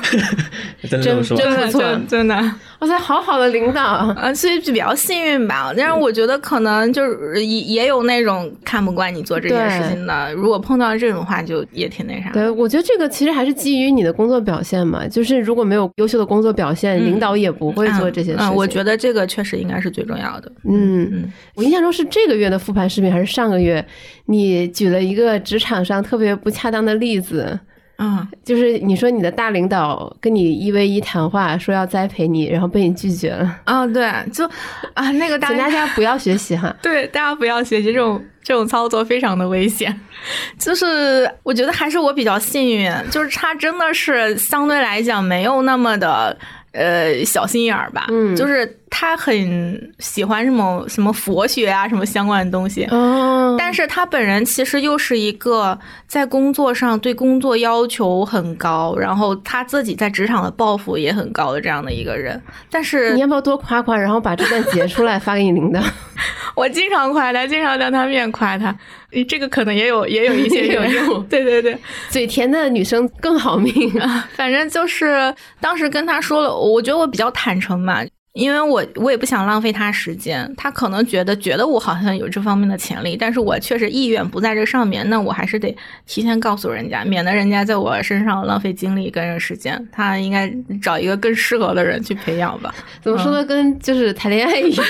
[0.88, 1.02] 真。
[1.02, 2.36] 真不错真真的。
[2.78, 5.72] 哇塞，好好的领导，啊，所以就比较幸运吧。
[5.76, 12.34] 但是我觉得可能就是也也有那种看不惯你做这件事情的，如果碰到这种话，就也挺那啥的。
[12.34, 18.46] 对，我觉得这个其实还是基于你的工作表现嘛，就是如果没有优秀的工作表现，嗯领导也不会做这些事情。
[18.46, 20.52] 嗯，我觉得这个确实应该是最重要的。
[20.68, 23.84] 嗯，嗯，我印象中是这个月的复盘视频还是上个月？
[24.26, 27.58] 你举了一个职场上特别不恰当的例子，
[27.98, 34.48] 嗯，就是你说你的大领导跟你一 v 一谈话，说要栽培你，然后被你拒绝了，啊，对，就
[34.94, 36.74] 啊，那个大请大家不要学习哈。
[36.80, 39.94] 对大家不要学习这种这种操作，非常的危险。
[40.58, 46.36] 就是我觉得还是我比较幸运，就是他真的是相对来讲没有那么的
[46.72, 52.84] 呃小心眼儿吧，嗯就是他很喜欢什么什么佛学啊什么相关的东西。
[52.90, 62.40] 哦，但是他本人其实又是一个在工作上对工作要求很高，然后他自己在职场的抱负也很高的这样的一个人。
[62.70, 65.80] 但是你要不要多夸夸，然后把这段截出来发给你领导？
[66.56, 68.76] 我经常夸他，经常当他面夸他，
[69.12, 71.78] 诶这个可能也有也有一些 也有用对对对，
[72.10, 74.28] 嘴甜的女生更好命啊。
[74.34, 78.02] 反正就是当时跟他说了，我觉得我比较坦诚嘛。
[78.32, 89.88] 因为我我也不想浪费他时间，他可能觉得觉得我好像有这方面的潜力，但是我确实意愿不在这上面，那我还是得提前告诉人家，免得人家在我身上浪费精力跟时间。
[89.90, 90.48] 他应该
[90.80, 92.72] 找一个更适合的人去培养吧。
[93.02, 94.86] 怎么说的，跟就是谈恋爱一样。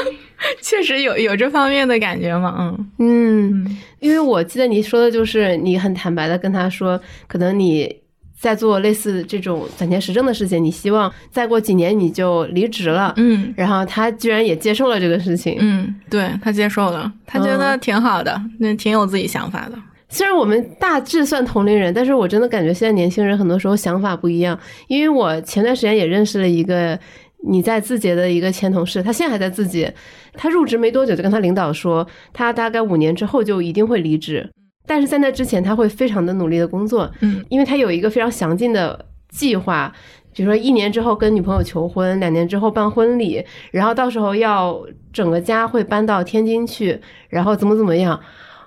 [0.62, 7.92] 确实有有这方面的感觉嘛，嗯嗯，因为我记得你说的就是你很坦白的跟他说，可能你
[8.40, 13.12] 在做类似这种攒钱实证的事情，你希望再过几年你就离职了。
[13.16, 15.56] 嗯然后他居然也接受了这个事情。
[15.58, 19.76] 嗯，对他接受了，他觉得挺好的，那、挺有自己想法的。
[20.08, 24.58] 虽然我们大致算同龄人，但是我真的感觉现在年轻人很多时候想法不一样。
[24.86, 26.98] 因为我前段时间也认识了一个
[27.46, 29.92] 你在字节的一个前同事，他现在还在字节，
[30.32, 34.50] 他入职没多久就跟他领导说，他大概五年之后就一定会离职，
[34.88, 39.92] 但是在那之前他会非常的努力的工作，嗯因为他有一个非常详尽的计划。
[40.34, 44.80] 比如说一年之后跟女朋友求婚，两年之后办婚礼，然后到时候要
[45.12, 48.18] 整个家会搬到天津去，然后怎么怎么样。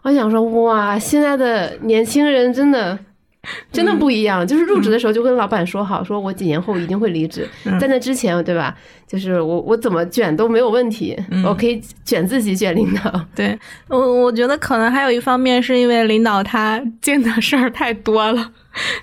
[0.04, 3.00] 我想说，哇，现在的年轻人真的。
[3.72, 8.78] 真的不一样，就是入职的时候就跟老板说好，说我几年后一定会离职，在那之前，对吧？
[9.12, 13.21] 就是我我怎么卷都没有问题，我可以卷自己卷领导。
[13.36, 18.50] 对，我我觉得可能还有一方面是因为领导他见的事儿太多了，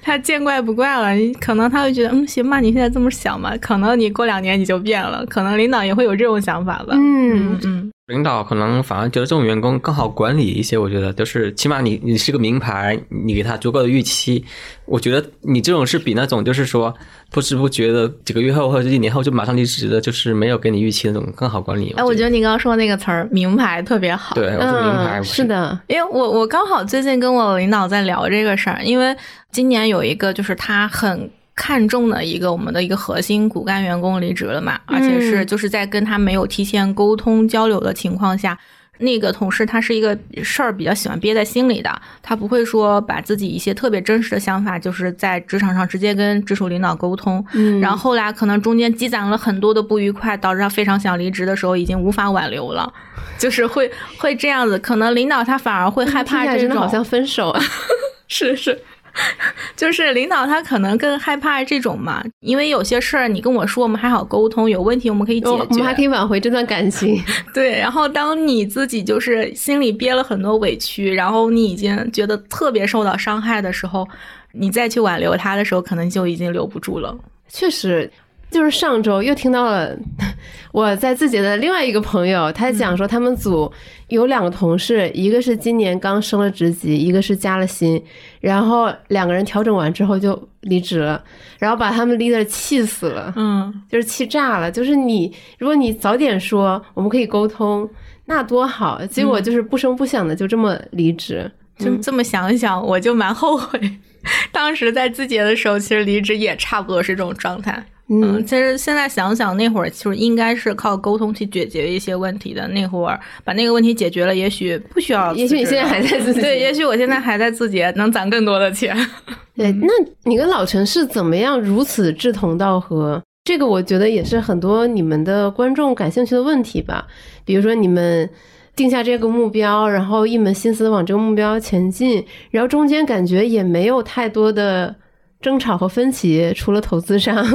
[0.01, 6.95] 他见怪不怪了，可能他会觉得嗯行吧，你现在这么想吧，可能你过两年你就变了，可能领导也会有这种想法吧。
[6.95, 7.91] 嗯嗯。
[8.07, 14.43] 领导可能反而觉得这种员工更好管理一些，我觉得就是起码你你是个名牌，你给他足够的预期，
[14.89, 16.95] 我觉得你这种是比那种就是说
[17.31, 21.95] 不知不觉的几个月后或者一年后就马上离职的，就是没有给你预期那种更好管理。
[21.97, 24.35] 哎，我觉得你刚刚说那个词儿“名牌”特别好。
[24.35, 29.15] 对，我说名牌是的，因为我我刚好最近跟我领导在聊这个事儿，因为
[29.53, 31.31] 今年有一个就是他很。
[31.61, 38.57] 看中的一个我们的一个核心骨干员工离职了嘛，而且是就是在跟他没有提前沟通交流的情况下，
[38.99, 41.91] 那个同事他是一个事儿比较喜欢憋在心里的，
[42.23, 47.45] 他不会说把自己一些特别真实的想法，就是在职场上直接跟直属领导沟通。
[47.55, 52.93] 嗯，然后后来可能中间积攒了很多的不愉快，导致他非常想离职的时候，已经无法挽留了，
[53.39, 57.57] 就是会会这样子，可能领导他反而会害怕这种，好像分手，
[58.29, 58.79] 是是。
[59.77, 67.23] 就是领导他可能更害怕这种嘛，因为有些事儿你跟我说，我们还好沟通，有问题我们可以解决，我们还可以挽回这段感情。
[67.55, 74.07] 对，然后当你自己就是心里憋了很多委屈，然后你已经觉得特别受到伤害的时候，
[74.53, 77.17] 你再去挽留他的时候，可能就已经留不住了。
[77.49, 78.11] 确实。
[78.51, 79.97] 就是上周又听到了
[80.73, 83.71] 我在字节的另外一个朋友，他讲说他们组
[84.09, 88.03] 有两个同事，一个是今年刚升了职级，一个是加了薪，
[88.41, 91.23] 然后两个人调整完之后就离职了，
[91.59, 94.71] 然后把他们 leader 气死了，嗯，就是气炸了。
[94.71, 97.89] 就是你，如果你早点说我们可以沟通，
[98.27, 101.51] 那多好，结果就是不声不响的就这么离职。
[101.79, 103.81] 就这么想一想，我就蛮后悔，
[104.51, 107.85] 当时在字节的时候，其实离职也差不多是这种状态。
[108.11, 112.67] 嗯，其实现在想想，那会儿就是应该是靠沟通去解决一些问题的。
[112.69, 115.35] 那会儿把那个问题解决了，也许不需要。
[115.35, 118.97] 也许你现在还在自己对，也许我现在还在自己，能攒更多的钱。
[119.55, 119.89] 对，那
[120.25, 123.23] 你跟老陈是怎么样如此志同道合？
[123.45, 127.07] 这个我觉得也是很多你们的观众感兴趣的问题吧。
[127.45, 128.29] 比如说你们
[128.75, 134.97] 定下这个目标，然后一门心思往这个目标前进，然后中间感觉也没有太多的。
[135.41, 137.37] 争吵和分歧，除了投资上，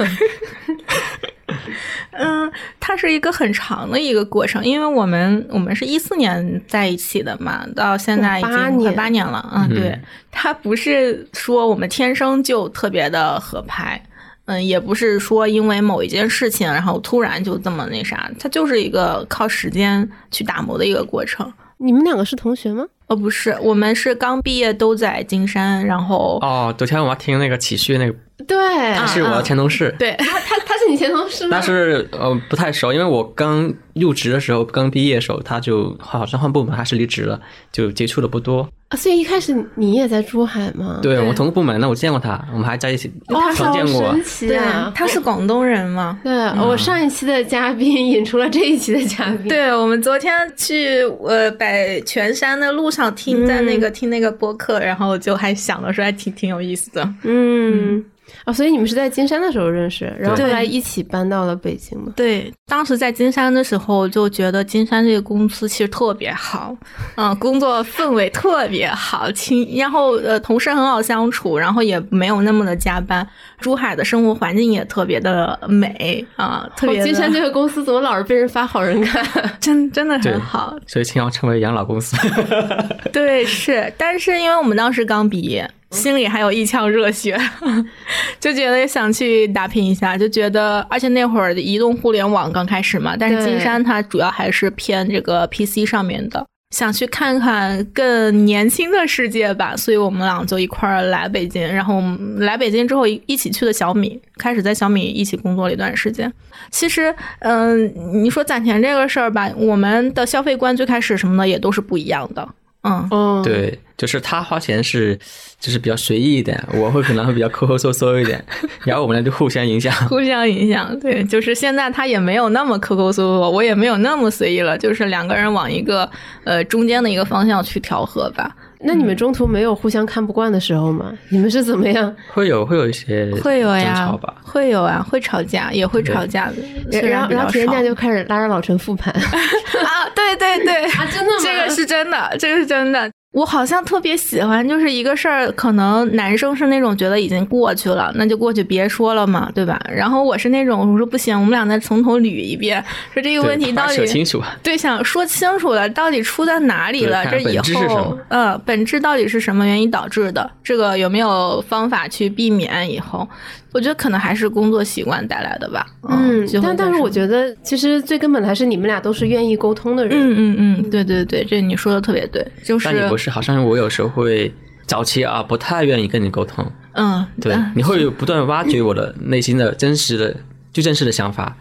[2.12, 10.00] 嗯，它是一个很长的一个过程，因为我们我们是一四年在一起的嘛，到现在已经快八年了，嗯，对，
[10.32, 14.02] 它不是说我们天生就特别的合拍，
[14.46, 21.52] 嗯，也不是说因为某一件事情，然后突然就这么那啥，它就是一个靠时间去打磨的一个过程。
[21.78, 22.86] 你们两个是同学吗？
[23.16, 28.16] 不是，我们是刚毕业，都在金山，然后哦，昨天我们听那个启旭那个，
[28.48, 31.50] 对，他是我的前同事，对，他他他是你前同事吗？
[31.52, 37.40] 但是呃不太熟，因为我刚入职的时候，刚毕业的时候，他就好像换部门还是离职了，
[37.72, 38.68] 就接触的不多。
[38.90, 41.00] 啊所以一开始你也在珠海吗？
[41.02, 43.12] 对，我同个部门，那我见过他，我们还在一起，
[43.56, 44.16] 常见过。
[44.42, 44.60] 对，
[44.94, 46.20] 他是广东人吗？
[46.24, 49.48] 对，我上一期的嘉宾引出了这一期的嘉宾。
[49.48, 57.14] 对，我们昨天去呃百泉山的路上听，在那个听那个播客，然后就还想了说还挺挺有意思的。
[57.24, 58.06] 嗯。
[58.46, 62.12] 啊，所以你们是在金山的时候认识，然后后来一起搬到了北京的。
[62.12, 66.76] 对，当时在金山的时候就觉得金山这个公司其实特别好，
[67.16, 73.28] 嗯，工作氛围特别好，亲，然后呃，同事很好相处，然后也没有那么的加班。
[73.60, 77.02] 珠海的生活环境也特别的美啊，特别。
[77.04, 79.22] 金山这个公司怎么老是被人发好人卡？
[79.60, 82.18] 真真的很好，所以青瑶成为养老公司。
[83.14, 85.70] 对，是，但是因为我们当时刚毕业。
[85.94, 87.38] 心里还有一腔热血，
[88.40, 102.02] 就觉得想去打拼一下，就觉得，而且那会儿移动互联网刚开始嘛，但是金山它主要还是偏这个 PC 上面的，想去看看更年轻的世界吧，所以我们俩就一块儿来北京，然后
[102.40, 106.32] 来北京之后一起去的小米，开始在小米一起工作了一段时间。
[106.72, 112.48] 其实，嗯，你说攒钱这个事儿吧，我们的消费观最开始什么的也都是不一样的。
[112.84, 115.18] 嗯，对，就是他花钱是，
[115.58, 118.44] 就是比较随意一点，我会可能会比较抠抠搜搜一点，
[118.84, 121.00] 然后我们俩就互相影响，互相影响。
[121.00, 126.10] 对，就是现在他也没有那么抠抠搜搜，我也没有那么随意了，就是两个人往一个
[126.44, 128.54] 呃中间的一个方向去调和吧。
[128.84, 131.14] 那你们中途没有互相看不惯的时候吗？
[131.30, 132.14] 你们是怎么样？
[132.34, 137.00] 会有会有一些会有呀会有啊，会吵架，也会吵架的。
[137.08, 141.40] 然后然后田家就开始拉着老陈复盘 啊，对对对 啊，真的吗？
[141.42, 143.10] 这个是真的，这个是真的。
[143.34, 149.82] 我好像特别喜欢，就是一个事儿，可能男生是那种觉得已经过去了，那就过去别说了嘛，对吧？
[149.92, 157.26] 然后我是那种我说不行，我们俩再从头捋一遍，说这个问题到底说清楚，对，想说清楚了，到底出在哪里了？
[157.26, 160.52] 这以后，嗯，本质到底是什么原因导致的？
[160.64, 162.88] 这个有没有方法去避免？
[162.88, 163.28] 以后？
[163.74, 165.86] 我觉得可能还是工作习惯带来的吧。
[166.08, 170.18] 嗯，但但是我觉得其实最根本的还是你们俩都是愿意沟通的人。
[170.18, 172.46] 嗯嗯嗯，对对对，这你说的特别对。
[172.64, 174.54] 就是，但你不是，好像我有时候会
[174.86, 176.66] 早期啊，不太愿意跟你沟通。
[176.94, 180.36] 嗯，对，你会不断挖掘我的内心的真实的、
[180.72, 181.58] 最真实的想法，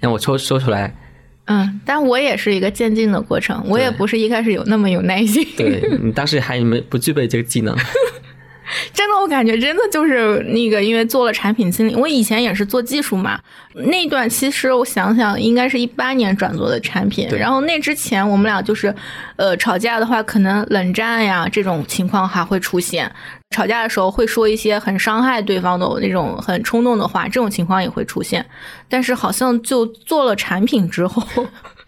[0.00, 0.96] 让我说说出来。
[1.44, 5.46] 嗯，但我也是一个渐进的过程，我也不是一开始有那么有耐心。
[5.56, 7.76] 对你当时还没不具备这个技能。
[8.92, 13.38] 真的，我感觉真的就是那个，因为做了产品经理，我以前也是做技术嘛。
[13.74, 17.28] 那段其实我想想，应该是一八年转做的产品。
[17.30, 18.94] 然后那之前我们俩就是，
[19.36, 23.10] 呃，吵架的话，可能冷战呀这种情况还会出现。
[23.50, 28.44] 吵架的时候会说一些很伤害对方的那种很冲动的话，这种情况也会出现。
[28.88, 31.22] 但是好像就做了产品之后。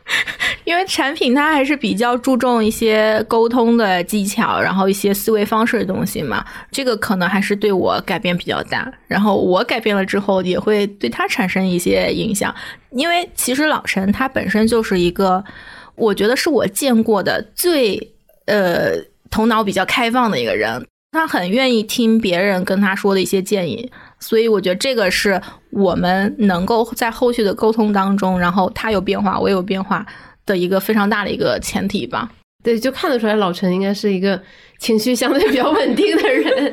[0.64, 8.90] 因为产品它还是比较注重一些沟通的技巧，然后一些思维方式的东西嘛，这个可能还是对我改变比较大。
[9.06, 12.54] 然后我改变了之后，也会对他产生一些影响。
[12.90, 15.42] 因为其实老陈他本身就是一个，
[15.96, 18.14] 我觉得是我见过的最
[18.46, 18.92] 呃
[19.30, 23.90] 头脑比较开放的一个人，他很愿意听别人跟他说的一些建议。
[24.24, 30.04] 所以我觉得这个是我们能够在后续的沟通当中，然后他有变化，我有变化
[30.46, 32.30] 的一个非常大的一个前提吧。
[32.62, 34.40] 对，就看得出来老陈应该是一个
[34.78, 36.72] 情绪相对比较稳定的人。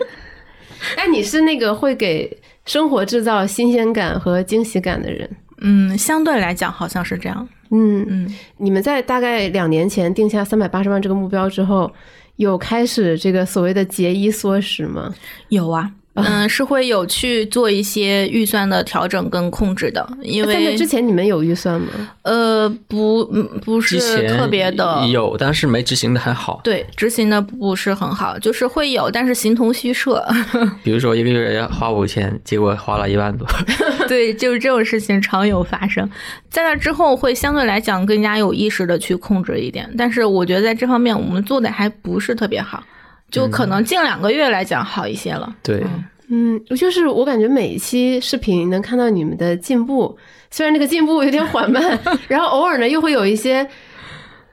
[0.96, 5.30] 那，你是那个会给生活制造新鲜感和惊喜感的人。
[5.60, 7.46] 嗯，相对来讲好像是这样。
[7.72, 11.92] 嗯嗯，你们在大概两年前定下三百八十万这个目标之后，
[12.38, 15.14] 有开始这个所谓的节衣缩食吗？
[15.50, 15.92] 有啊。
[16.16, 21.88] 嗯，是会有去做一些预算的调整跟控制的，因为之前你们有预算吗？
[22.24, 23.24] 呃，不，
[23.64, 26.60] 不是特别的有，但是没执行的还好。
[26.66, 30.22] 对，执行的不是很好，就是会有，但是形同虚设。
[30.84, 33.48] 比如说一个月要花五千，结果花了一万多。
[34.10, 36.10] 对，就是这种事情常有发生。
[36.50, 42.84] 在那之后会相对来讲更加有意识的去控制一点，但是我觉得在这方面我们做的还不是特别好。
[43.32, 45.56] 就可能近两个月来讲好一些了。
[45.64, 45.82] 对，
[46.28, 50.16] 嗯，就是我感觉每一期视频能看到你们的进步，
[50.52, 53.66] 虽然那个进步有点缓慢， 然后偶尔呢又会有一些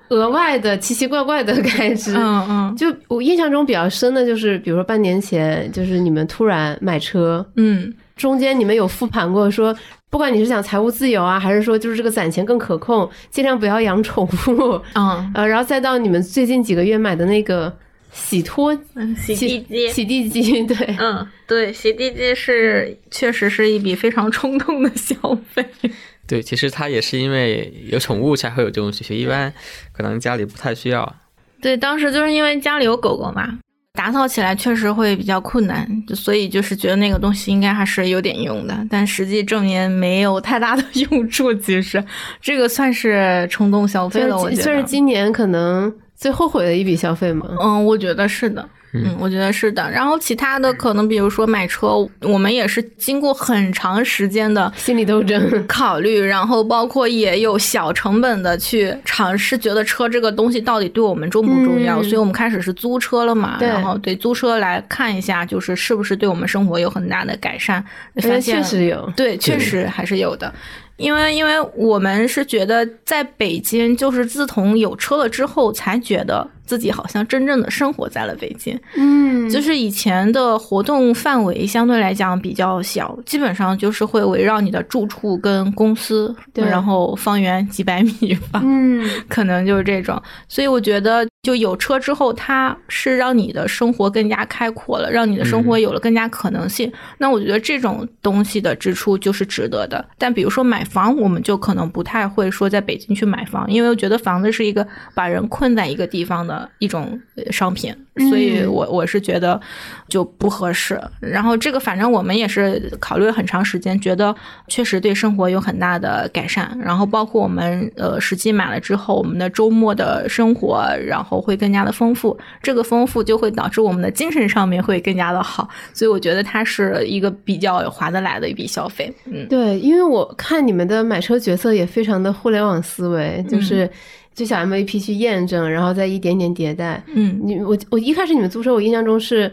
[0.09, 2.14] 额外的奇奇怪怪的开支。
[2.16, 9.76] 嗯嗯，就我印象中比较深的就是，比如说半年前，就是你们突然买车，嗯，中间你们有复盘过，说
[10.09, 14.81] 不管你是想财务自由啊，还是说就是这个攒钱更可控，尽量不要养宠物。
[14.95, 17.72] 嗯，呃，然后再到你们最近几个月买的那个。
[18.13, 18.75] 洗脱
[19.17, 25.15] 洗地机，洗地机， 对，嗯，对，洗地机是确实是一笔非常冲动的消
[25.53, 25.65] 费。
[26.27, 29.53] 对，其实它也是因为有宠物才会有这种需求，一般
[29.93, 31.17] 可能家里不太需要。
[31.61, 33.59] 对，当时就是因为家里有狗狗嘛，
[33.95, 41.53] 打扫起来确实会比较困难，所以就是觉得那个东西应该还是有点用的，但实际证明没有太大的 用处。
[41.55, 42.05] 其实
[42.41, 44.63] 这个算是冲动消费了，我觉得。
[44.63, 45.93] 就是今年可能。
[46.19, 47.47] 最后悔的一笔消费吗？
[47.61, 48.69] 嗯，我觉得是的。
[48.95, 49.89] 嗯，我觉得是的。
[49.91, 51.89] 然后其他的可能，比如说买车，
[52.23, 62.03] 我们也是经过很长时间的心理斗争考虑， 然后包括也有小成本的去尝试，觉得车这个东西到底对我们重不重要？
[62.03, 63.59] 所以我们开始是租车了嘛。
[63.61, 67.85] 然后对租车来看一下，就是是不是对我们生活有很大的改善？
[68.16, 70.51] 发现确实有，对，确实还是有的。
[70.99, 76.47] 因为，因为我们是觉得在北京，就是自从有车了之后，才觉得。
[76.69, 90.23] 自己好像真正的生活在了北京，嗯，就是以前的活动范围相对来讲比较小，基本上就是会围绕你的住处跟公司，对，然后方圆几百米吧，嗯，可能就是这种。
[90.47, 96.93] 所以我觉得，就有车之后，它是让你的生活更加开阔了，让你的生活有了更加可能性。
[97.18, 100.05] 那我觉得这种东西的支出就是值得的。
[100.18, 106.68] 但比如说买房，我们就可能不太会说在北京去买房，因为我觉得房子是一个把人困在一个地方的。
[106.78, 107.20] 一种
[107.51, 107.95] 商品，
[108.30, 109.61] 所以我我是觉得
[110.09, 111.01] 就不合适。
[111.20, 114.34] 然后这个反正我们也是考虑了很长时间，觉得
[114.68, 116.78] 确实对生活有很大的改善。
[116.80, 129.12] 然后包括我们呃实际买了之后，我们的周末的生活，然后后会更加的丰富，这个丰富就会导致我们的精神上面会更加的好，所以我觉得它是一个比较划得来的一笔消费。
[129.24, 133.89] 嗯，对，因为我看你们的买车决策也非常的互联网思维，就是
[134.34, 137.03] 就小 MVP 去验证，然后再一点点迭代。
[137.14, 139.53] 嗯，你我我一开始你们租车，我印象中是。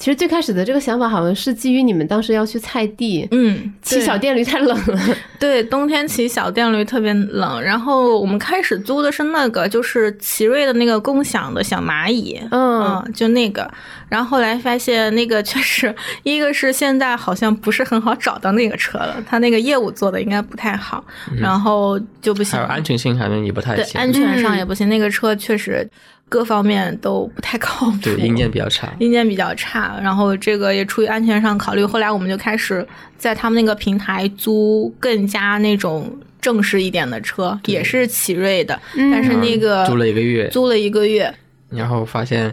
[0.00, 4.98] 其实最开始的这个想法好像是基于你们当时要去菜地，嗯，骑小电驴太冷了，
[5.38, 7.60] 对，冬天骑小电驴特别冷。
[7.60, 13.70] 然后我们开始租的是那个，就是奇瑞的那个共享的小蚂蚁，嗯，就那个。
[14.08, 15.94] 然后后来发现那个确实，
[16.24, 21.04] 一个是现在好像不是很好找到那个车了，它那个业务做的应该不太好，
[21.38, 22.58] 然后就不行。
[22.58, 24.88] 还有安全性好像也不太行，对，安全上也不行。
[24.88, 25.86] 那个车确实。
[26.30, 29.98] 各方面都不太靠谱，对硬件比较差，硬件比较差。
[30.00, 32.86] 然后这个也出于安全上考虑，后来我们就开始
[33.18, 41.34] 在他们那个平台租更加那种正式一点的车，也是奇瑞的，但是那个租了一个月，租了一个月。
[41.70, 42.52] 然后发现，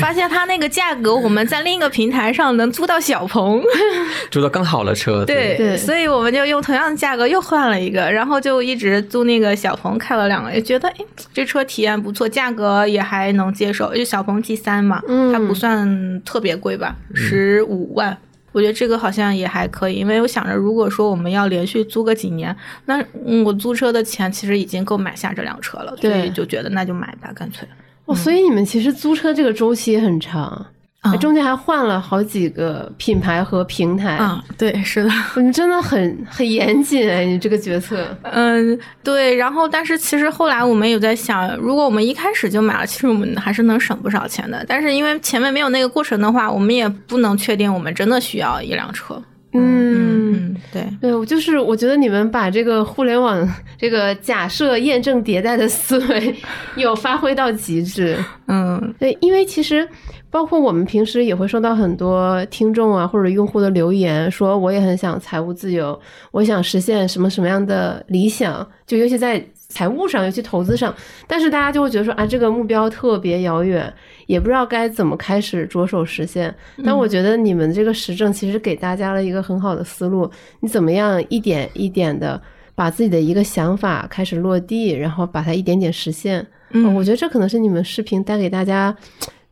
[0.00, 3.62] 发现它那个价格，我们在另一个平台上能租到小鹏，
[4.30, 5.24] 租到更好的车。
[5.24, 10.96] 对对，所以我们就用同样的价格又换了一个，然后就一直租那个小鹏，开了两个月，觉得哎，
[11.32, 15.00] 这车体验不错，价格也还能接受，就小鹏 G 三嘛，
[15.32, 18.18] 它不算特别贵吧，十五万，
[18.50, 23.00] 我觉得这个好像也还可以，因为我想着，如果说我们要连续租个几年，那
[23.44, 27.68] 我租车的钱其实已经够买下这辆车了，所以就觉得那就买吧，干脆。
[28.14, 30.66] 所以你们其实租车这个周期很长，
[31.00, 34.16] 啊中间还换了好几个品牌和平台。
[34.16, 35.10] 啊，对，是的，
[35.42, 38.06] 你真的很很严谨哎，你这个决策。
[38.22, 39.34] 嗯，对。
[39.34, 44.64] 然后，但是其实后来我们有在想，如果我们一开始就买了，其实我们还是能省不少钱的。
[44.68, 49.22] 但是因为前面没有那个过程的话，我们也不能确定我们真的需要一辆车。
[49.52, 56.34] 嗯，对对，我就是我觉得你们把这个互联网 这个假设验证迭代的思维
[56.76, 58.16] 有发挥到极致。
[58.46, 59.88] 嗯，对，因为其实
[60.30, 65.98] 包括我们平时也会收到很多听众啊或者用户的留言，说我也很想财务自由，
[66.30, 69.44] 我想实现什么什么样的理想，就尤其在。
[69.72, 70.92] 财务上，尤其投资上，
[71.28, 73.94] 但是大家就会觉得说啊，这个目标特别遥远，
[74.30, 76.54] 也不知道该怎么开始着手实现。
[76.84, 82.40] 但我觉得你们这个实证其实给大家了一个很好的思路，你怎么样一点一点的
[82.76, 86.46] 把自己的一个想法开始落地，然后把它一点点实现。
[86.70, 88.96] 嗯，我觉得这可能是你们视频带给大家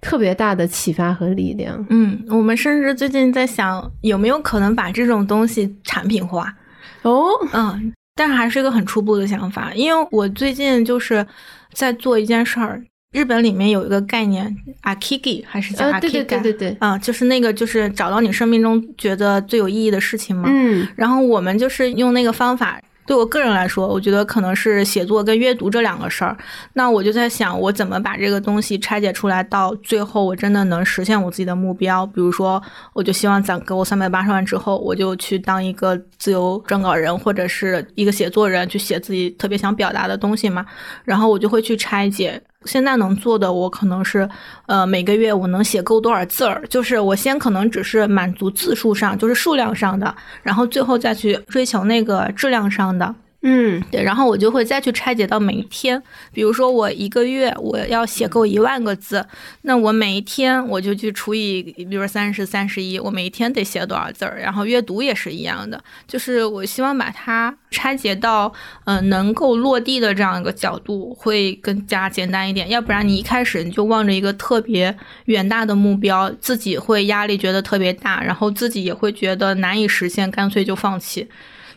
[0.01, 1.85] 特别大的启发和力量。
[1.91, 6.55] 嗯，我们甚至最近在想，有没有可能把这种东西产品化？
[7.03, 7.93] 哦，嗯。
[8.15, 11.25] 但是还是一个很初步的想法，因为我最近就是
[11.73, 12.83] 在做一件事儿。
[13.11, 16.01] 日本里面有一个概念，akigi 还是叫 akigi？
[16.13, 20.49] 对对对对，啊，就是那个就是找到你生命中觉得最有意义的事情嘛。
[20.53, 22.81] 嗯，然后我们就是用那个方法。
[23.07, 26.37] 对我个人来说，我觉得可能是写作跟阅读这两个事儿。
[26.75, 32.05] 那我就在想，我怎么把这个东西拆解出来，到最后我真的能实现我自己的目标。
[32.05, 40.67] 比如说，我就希望攒够三百八十万之后，我就去当一个自由撰稿人或者是一个写作人，去写自己特别想表达的东西嘛。
[41.03, 42.39] 然后我就会去拆解。
[42.65, 44.29] 现在能做的，我可能是，
[44.67, 53.15] 呃，每个月我能写够多少字儿，就是我先可能只是满足字数上，就是数量上的，然后最后再去追求那个质量上的。
[53.43, 59.25] 嗯，对，然后我就会再去拆解到每一天，比如说我一个月我要写够一万个字，
[59.63, 68.53] 那我每一天我就去除以，比如说三十三十一，我每一天得写多少字儿，然后阅读也是一样的，就是我希望把它拆解到，
[68.87, 74.93] 嗯，能够落地的这样一个角度，会更加简单一点，要不然你一开始你就望着一个特别
[75.27, 81.29] 远大的目标，自己会压力觉得特别大，然后自己也会觉得难以实现，干脆就放弃。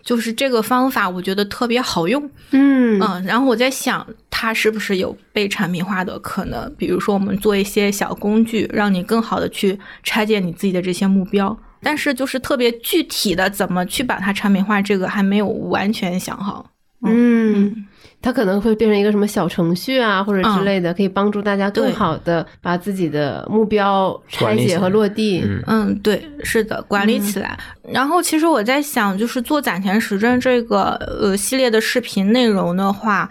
[0.04, 6.74] 就是这个方法，我觉得特别好用，嗯嗯，然后我在想，它是不是有被产品化的可能？
[6.78, 11.58] 比如说，我们做一些小工具，让你更好的去拆解你自己的这些目标。
[11.84, 16.70] 但是，就是特别具体的怎么去把它产品化，这个还没有完全想好。
[17.04, 17.88] 嗯。
[18.22, 25.44] 它可能会变成一个什么小程序啊，或者之类的，可以帮助大家更好的把自己的目标拆解和落地。
[25.68, 27.58] 嗯，对，是的，管理起来。
[27.84, 33.30] 然后，其实我在想，就是做攒钱实证这个呃系列的视频内容的话。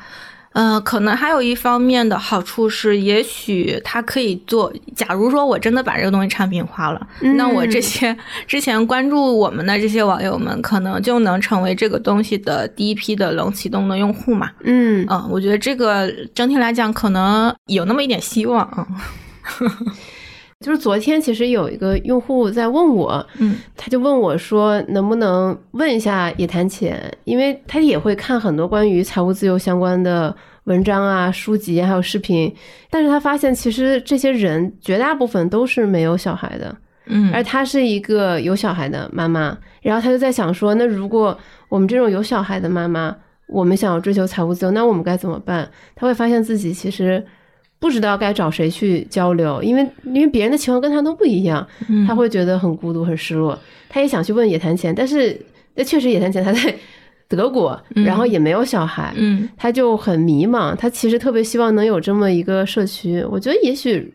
[0.53, 4.72] 呃，可能还有一方面的好处是，也许它可以做。
[4.96, 14.51] 假如说我真的把这个东西产品化了，那我这些之前关注我们的这些网友们，可能就能成为这个东西的第一批的冷启动的用户嘛。
[14.64, 18.68] 嗯嗯，我觉得这个整体来讲，可能有那么一点希望。
[20.65, 30.35] 就是昨天其实有一个用户在问我，嗯，他就问我说，能不能问一下也谈钱，因为他也会看很多关于财务自由相关的。
[30.65, 32.55] 文章啊、书籍还有视频，
[32.91, 41.37] 但是他发现其实这些人绝大部分都是没有小孩的，嗯而她是一个有小孩的妈妈，然后他就在想说，那如果
[41.71, 43.17] 我们这种有小孩的妈妈，
[43.49, 45.69] 我们想要追求财务自由，那我们该怎么办？
[45.97, 47.25] 他会发现自己其实
[47.81, 51.66] 不知道该找谁去交流，因为因为别人的情况跟他都不一样，
[52.07, 53.59] 他会觉得很孤独、很失落。
[53.89, 55.41] 他也想去问野谈钱，但是
[55.74, 56.74] 那确实野谈钱他在
[57.26, 60.76] 德国，嗯然后也没有小孩，嗯他就很迷茫。
[60.76, 63.24] 他其实特别希望能有这么一个社区。
[63.31, 64.12] 我觉得也许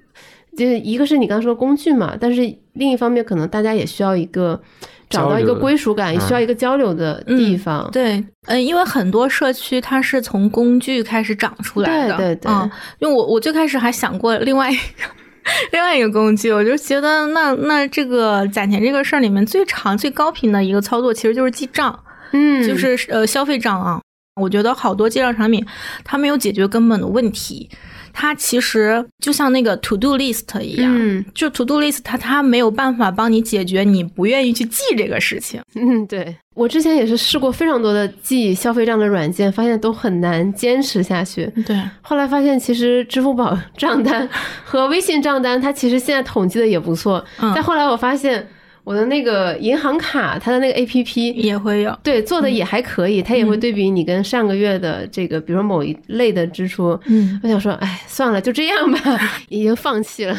[0.55, 2.41] 就是一个是你刚刚说的工具嘛，但是
[2.73, 4.61] 另一方面可能大家也需要一个
[5.09, 7.89] 找到一个归属感，也需要一个交流的地方。
[7.91, 14.81] 对，嗯，因为很多社区它是从工具开始长出来的，对对对嗯，因为我我最开始还想过另外一个
[15.71, 21.97] 另外一个工具，我就觉得那那这个攒钱这个事儿里面最长最高频的一个操作其实就是记账，
[22.31, 24.01] 嗯，就是呃消费账啊。
[24.41, 25.65] 我觉得好多记账产品
[26.03, 27.69] 它没有解决根本的问题，
[28.17, 35.61] 它其实就像那个 to do list 一样，嗯就 to do list 它它没有办法帮你解决你不愿意去记这个事情。
[35.75, 41.45] 嗯，对我之前也是试过非常多的记消费账的软件，发现都很难坚持下去。
[41.65, 44.27] 对，后来发现，其实支付宝 账单
[44.63, 47.23] 和微信账单，它其实现在统计的也不错。
[47.41, 48.47] 嗯再后来我发现，
[48.85, 51.97] 我的那个银行卡，它的那个 APP 也会有。
[52.03, 56.97] 对，做的也还可以，它也会对比你跟上个月的这个，比如说某一类的支出。
[57.07, 59.19] 嗯我想说，哎，算了，就这样吧，
[59.49, 60.37] 已经放弃了。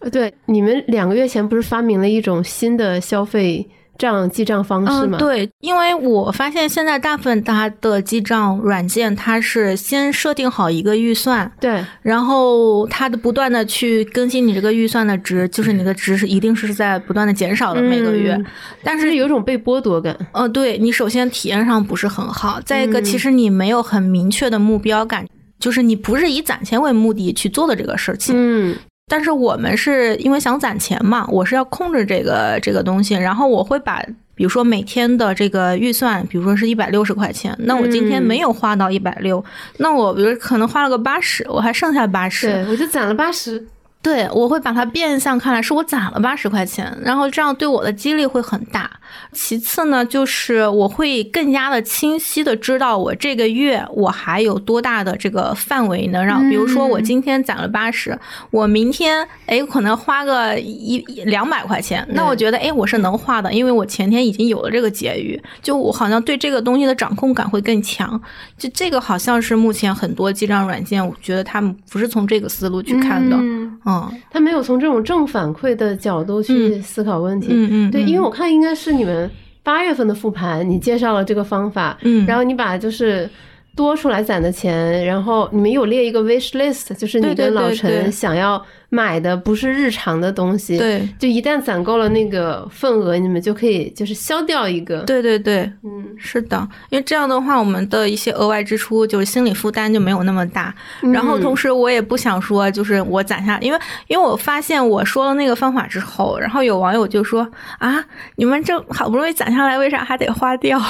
[0.00, 3.66] 呃对，你们两个月前不是发明了一种新的消费
[3.98, 5.18] 账记账方式嗯，吗？
[5.18, 18.34] 对，因为我发现现在大部分它的记账软件，它是先设定好一个预算，对然后它的不断的去更新你这个预算的值，就是你的值是一定是在不断的减少的每个月。
[18.34, 18.44] 嗯
[18.82, 20.16] 但是是有一种被剥夺感。
[20.32, 25.26] 呃，对你首先体验上不是很好，再一个嗯其实你没有很明确的目标感，
[25.58, 28.34] 就是你不是以攒钱为目的去做的这个事情。
[28.36, 28.76] 嗯
[29.06, 34.02] 但是我们是因为想攒钱嘛，我是要控制这个这个东西，然后我会把。
[34.36, 39.44] 比如说每天的这个预算，比如说是一百六十块钱，那我今天嗯没有花到一百六，
[39.76, 43.64] 那我比如可能花了个八十，我还剩下八十，对，我就攒了八十。
[44.04, 48.90] 对，我会把它变相看来是我攒了八十块钱，然后这样对我的激励会很大。
[49.32, 58.18] 其次呢，就是我会更加的清晰的知道我这个月我还有多大的这个范围能让，比如说我今天攒了八十，
[58.50, 68.20] 我明天哎可能花个一两百块钱，那我觉得哎我是能花的，因为我前天已经有了这个结余，就我好像对这个东西的掌控感会更强。
[68.58, 73.36] 就这个好像是目前很多记账软件，我觉得他们不是从这个思路去看的。
[73.36, 73.93] 嗯，嗯
[74.30, 77.48] 他没有从这种正反馈的角度去思考问题。
[77.50, 79.30] 嗯嗯，对，嗯因为我看应该是你们
[79.62, 83.28] 八月份的复盘，你介绍了这个方法，嗯，然后你把就是
[83.76, 91.08] 多出来攒的钱，然后你们有列一个 wish list，就是你跟老陈想要买的不是日常的东西，，对。
[91.18, 96.56] 就一旦攒够了那个份额，你们就可以就是消掉一个，，对对对，嗯，是的，
[96.90, 100.72] 因为这样的话，我们的一些额外支出就是心理负担就没有那么大。
[101.12, 107.48] 然后同时，时，我也不想说，就是我攒下，因为因为我发现我说了那个方法之后，然后有网友就说
[107.78, 108.04] 啊，
[108.36, 110.80] 你们这好不容易攒下来，为啥还得花掉？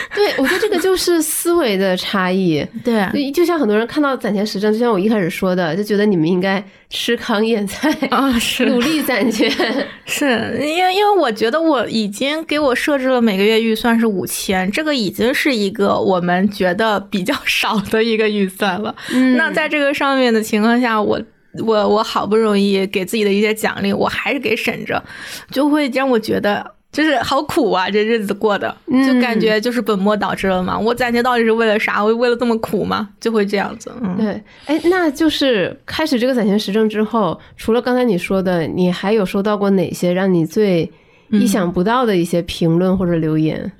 [0.14, 2.64] 对我觉得这个就是思维的差异。
[2.84, 9.50] 对就就像很多人看到攒钱实证，就像我一开始说的，就觉得你们应该吃糠咽菜，啊，努是力攒钱。
[10.06, 10.26] 是
[10.60, 18.94] 因为因为我觉得我已经给我设置了每个月预算是五千，这个已经是一个我们觉得比较少的一个预算了。
[19.12, 21.20] 嗯那在这个上面的情况下，我
[21.64, 25.02] 我我好不容易给自己的一些奖励，我还是给省着，
[25.50, 26.77] 就会让我觉得。
[26.90, 28.74] 就是好苦啊，这日子过的，
[29.06, 30.78] 就感觉就是本末倒置了嘛。
[30.78, 32.02] 我攒钱到底是为了啥？
[32.02, 33.10] 我为了这么苦吗？
[33.20, 33.92] 就会这样子。
[34.00, 40.90] 嗯，对，哎，那就是开始这个攒钱实证之后，除了刚才你说的，你还有收到过哪些让你最
[41.30, 43.70] 意想不到的一些评论或者留言？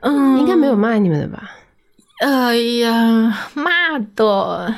[0.00, 1.50] 嗯，应该没有骂你们的吧？
[2.20, 4.74] 哎呀，骂的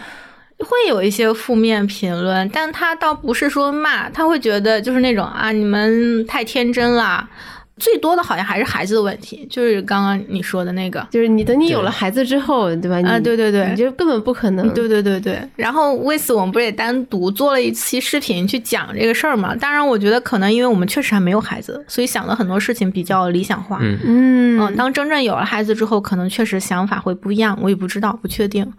[0.60, 7.28] 会有一些负面评论，但他倒不是说骂，他会觉得就是那种啊，你们太天真啦。
[7.76, 12.98] 最多的好像还是孩子的问题，就是刚刚你说的那个就是你等你有了孩子之后，对吧？
[12.98, 14.68] 你啊，对对对你，就根本不可能。
[14.74, 19.56] 对对对对，然后为此我们不是也单独做了一期视频去讲这个事儿嘛？
[19.56, 23.78] 当然，我觉得可能因为我们确实还没有孩子，所以想的很多事情比较理想化。
[23.80, 28.70] 嗯嗯嗯，当真正有了孩子之后，可能确实想法会不一样，我也不知道，不确定。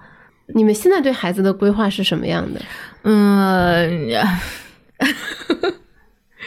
[0.53, 2.61] 你们现在对孩子的规划是什么样的？
[3.03, 4.09] 嗯，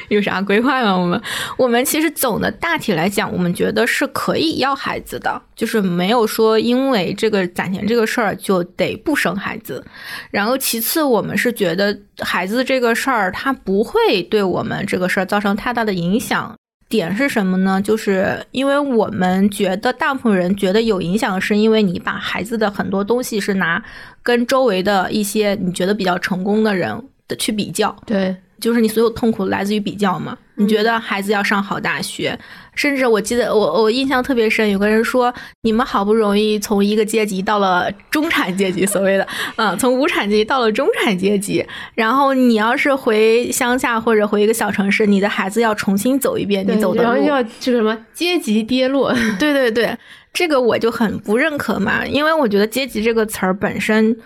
[0.08, 0.96] 有啥规划吗？
[0.96, 1.22] 我们
[1.56, 9.84] 我们其实总的大体来讲，我们觉得是可以要孩子的，就是没有说因为这个攒钱这个事儿就得不生孩子。
[10.30, 16.54] 然后其次，我们是觉得孩子这个事儿，它不会对我们这个事儿造成太大的影响。
[16.88, 17.80] 点是什么呢？
[17.82, 23.82] 就是因为我们觉得大部分人觉得有影响，是因为你把孩子的很多东西是拿
[24.22, 27.94] 跟周围的一些你觉得比较成功的人的去比较。
[28.06, 30.36] 对，就是你所有痛苦来自于比较嘛？
[30.56, 32.38] 你觉得孩子要上好大学，
[32.74, 41.64] 甚至我记得我我印象特别深，有个人说你们好不容易从一个阶级到了中产阶级，所谓的 嗯，从无产阶级到了中产阶级，
[41.94, 49.12] 然后你要是回乡下或者回一个小城市，你的孩子要重新走一遍你走的路，然后要这个什么阶级跌落？
[49.38, 49.96] 对对对，
[50.32, 54.16] 这个我就很不认可嘛，因为我觉得阶级这个词儿本身。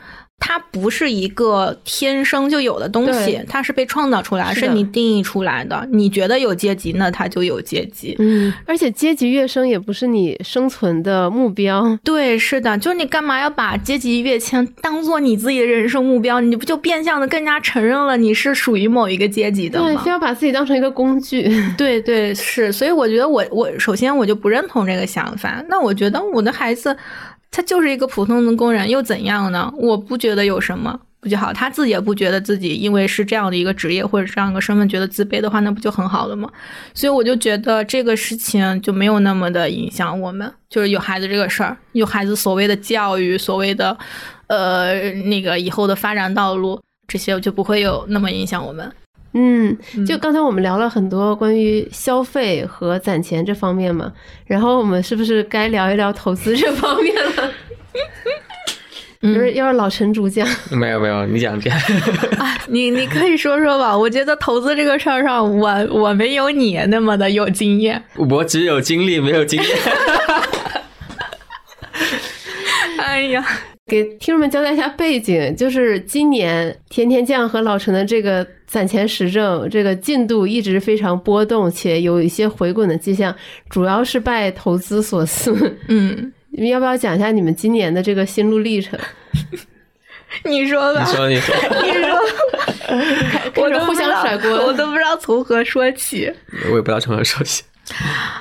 [0.40, 5.86] 它不是一个天生就有的东西，它是被创造出来，是你定义出来的。
[5.90, 8.14] 你觉得有阶级，那它就有阶级。
[8.18, 11.98] 嗯，而且阶级跃升也不是你生存的目标。
[12.02, 16.40] 对，是的，就是你干嘛要把阶级跃迁当做你自己的人生目标？
[16.40, 19.86] 你不就变相的更加承认了你是属于某一个阶级的吗？
[19.86, 21.52] 对，非要把自己当成一个工具。
[21.76, 25.62] 对对是，所以我觉得我我首先我就不认同这个想法。
[25.68, 26.96] 那我觉得我的孩子。
[27.50, 29.72] 他就是一个普通的工人，又怎样呢？
[29.76, 31.52] 我不觉得有什么不就好。
[31.52, 36.50] 他自己也不觉得自己因为是这样的一个职业或者这样一个身份觉得自卑的话，那不就很好了吗？
[36.94, 40.52] 所以我就觉得这个事情就没有那么的影响我们。
[40.68, 43.96] 就是有孩子这个事儿，有孩子所谓的教育，所谓的
[44.48, 48.92] 呃那个以后的发展道路，这些就不会有那么影响我们。
[49.34, 49.76] 嗯，
[50.06, 54.12] 就刚才我们聊了很多关于消费和攒钱这方面嘛，
[54.46, 57.52] 然后我们是不是该聊一聊投资这方面了？
[59.20, 61.76] 就是要是老陈主讲，没有没有，你讲讲。
[62.68, 69.78] 你你可以说说吧，我觉得投资这个事儿上，我我没有你那么的有经验，我只有经历没有经验。
[72.98, 73.44] 哎呀。
[73.88, 83.34] 给听众们交代一下背景，就是今年甜甜酱和老陈的这个攒钱实证这个进度一直非常波动，且有一些回滚的迹象，
[83.70, 85.52] 主要是拜投资所赐。
[85.88, 88.96] 嗯，你们要不要讲一下你们今年的这个心路历程？
[90.44, 92.20] 你说吧，你说你说，你说，
[93.64, 96.30] 我都互相甩锅，我都不知道从何说起，
[96.70, 97.62] 我也不知道从何说起。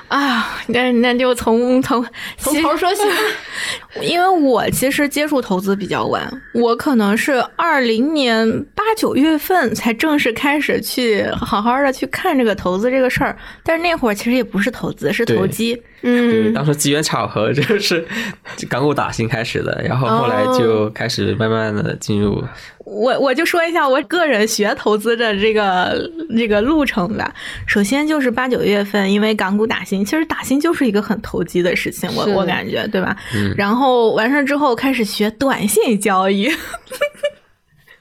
[0.08, 2.04] 啊，那那就从从
[2.36, 3.02] 从头说起，
[4.02, 15.80] 因为我其实接触投资比较晚，我可能是二零年八九月份才正式开始去好好的去看这个投资这个事儿，但是那会儿其实也不是投资，是投机。
[16.02, 18.06] 嗯，当时机缘巧合就是
[18.68, 22.42] 港股打新开始的，然后后来就开始慢慢的进入。
[22.84, 27.34] 我我就说一下我个人学投资的这个这个路程吧。
[27.66, 33.14] 首先就是八九月份，因为港股打新，其实打新就是一个很投机的事情，我我感觉对吧？
[33.56, 36.48] 然后完事之后开始学短线交易。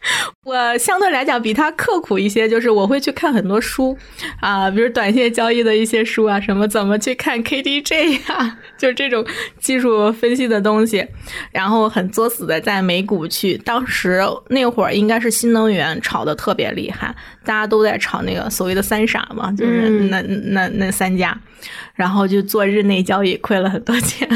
[0.45, 3.97] 我相对来讲比他刻苦一些，就是我会去看很多书
[4.39, 9.25] 啊，比如短线交易的一些书啊，什么怎么去看 KDJ 呀， 就这种
[9.59, 11.05] 技术分析的东西。
[11.51, 21.37] 然后很作死的在美股去，当时那会儿应该是新能源炒的特别厉害，大家都在炒那个所谓的三傻嘛，就是那那那三家，
[21.95, 24.27] 然后就做日内交易，亏了很多钱。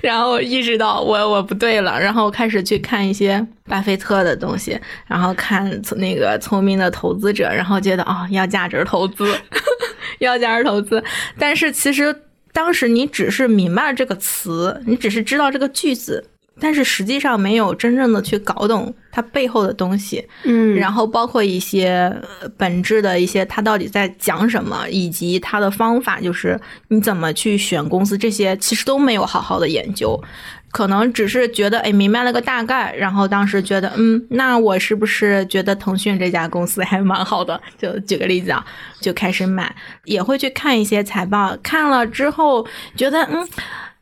[0.00, 9.32] 然后意识到我我不对了，然后开始去看一些巴菲特的东西，然后看那个聪明的投资者，然后觉得哦要价值投资，
[10.20, 11.02] 要价值投资。
[11.38, 12.14] 但是其实
[12.52, 16.24] 当时你只是明白这个词，你只是知道这个句子。
[16.60, 22.14] 但是实际上没有真正的去搞懂它背后的东西，嗯，然后包括一些
[22.56, 30.20] 本质的一些，它到底在讲什么，以及它的方法，就是你怎么去选公司，这些其实都没有好好的研究，
[30.70, 37.60] 可能只是觉得哎明白了个大概，然后当时觉得嗯，那我是不是觉得腾讯这家公司还蛮好的？
[37.78, 38.64] 就举个例子啊，
[39.00, 43.46] 就开始买，也会去看一些财报，看了之后觉得嗯。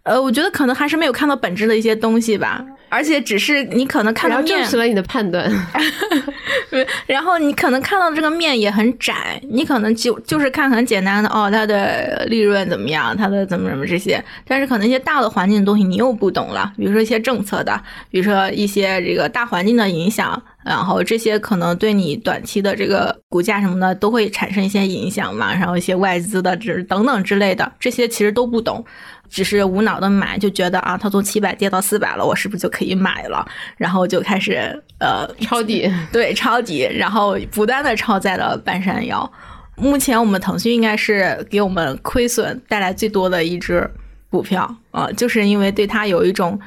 [0.06, 5.50] 呃，我觉得可能还是没有看到本质的一些东西吧，而且只是你可能看到面，证实了你的判断。
[7.06, 28.84] 然后你可能看到这个面也很窄，你可能就就是看很简单的哦，它的利润怎么样，它的怎么怎么这些，但是可能一些大的环境的东西你又不懂了，比如说一些政策的，比如说一些这个大环境的影响，然后这些可能对你短期的这个股价什么的都会产生一些影响嘛，然后一些外资的这等等之类的，这些其实都不懂。
[29.28, 33.46] 只是无脑的买，就觉得啊，它从七百跌到四百了，我是不是就可以买了？
[33.76, 39.30] 然后就开始呃抄底， 对，抄底，然后不断的抄在了半山腰，
[39.76, 43.88] 目前我们腾讯应该是给我们亏损带来最多的一只
[44.30, 46.58] 股票啊、就是因为对它有一种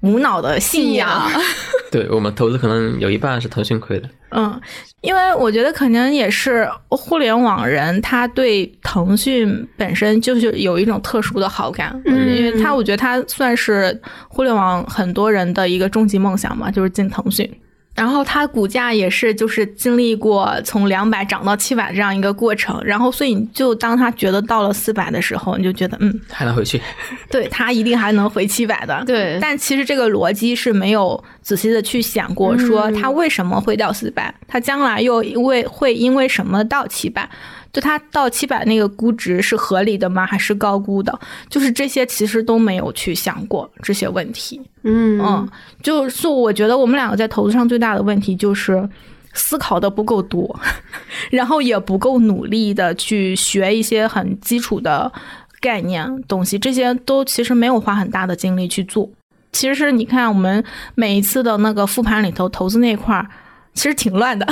[0.00, 1.30] 无脑的信仰。
[1.90, 4.08] 对我们投资可能有一半是腾讯亏的。
[4.30, 4.60] 嗯，
[5.00, 17.50] 因为我觉得可能也是互联网人，他对腾讯本身就是有一种特殊的好感，嗯因为他我觉得他算是互联网很多人的一个终极梦想嘛，就是进腾讯。
[17.98, 26.80] 然后它股价也是就是经历过从两百涨到七百这样一个过程，然后所以你就当它觉得到了四百的时候，你就觉得嗯，还能回去，
[27.28, 37.28] 对它一定还能回七百的，对，但其实这个逻辑是没有仔细的去想过，说它为什么会掉四百，它将来又因为会因为什么到七百，
[37.72, 40.26] 就它到七百那个估值是合理的吗？
[40.26, 41.18] 还是高估的？
[41.48, 44.60] 就是这些其实都没有去想过这些问题。
[44.82, 45.48] 嗯嗯，
[45.82, 48.88] 就是我觉得我们两个在投资上最大的问题就是。
[49.34, 50.58] 思考的不够多，
[51.30, 55.12] 然后也不够努力的去学一些很基础的
[55.60, 59.08] 概念东西，这些都其实没有花很大的精力去做。
[59.52, 60.64] 其实是你看我们
[60.96, 63.28] 每一次的那个复盘里头，投资那块儿
[63.74, 64.44] 其实挺乱的。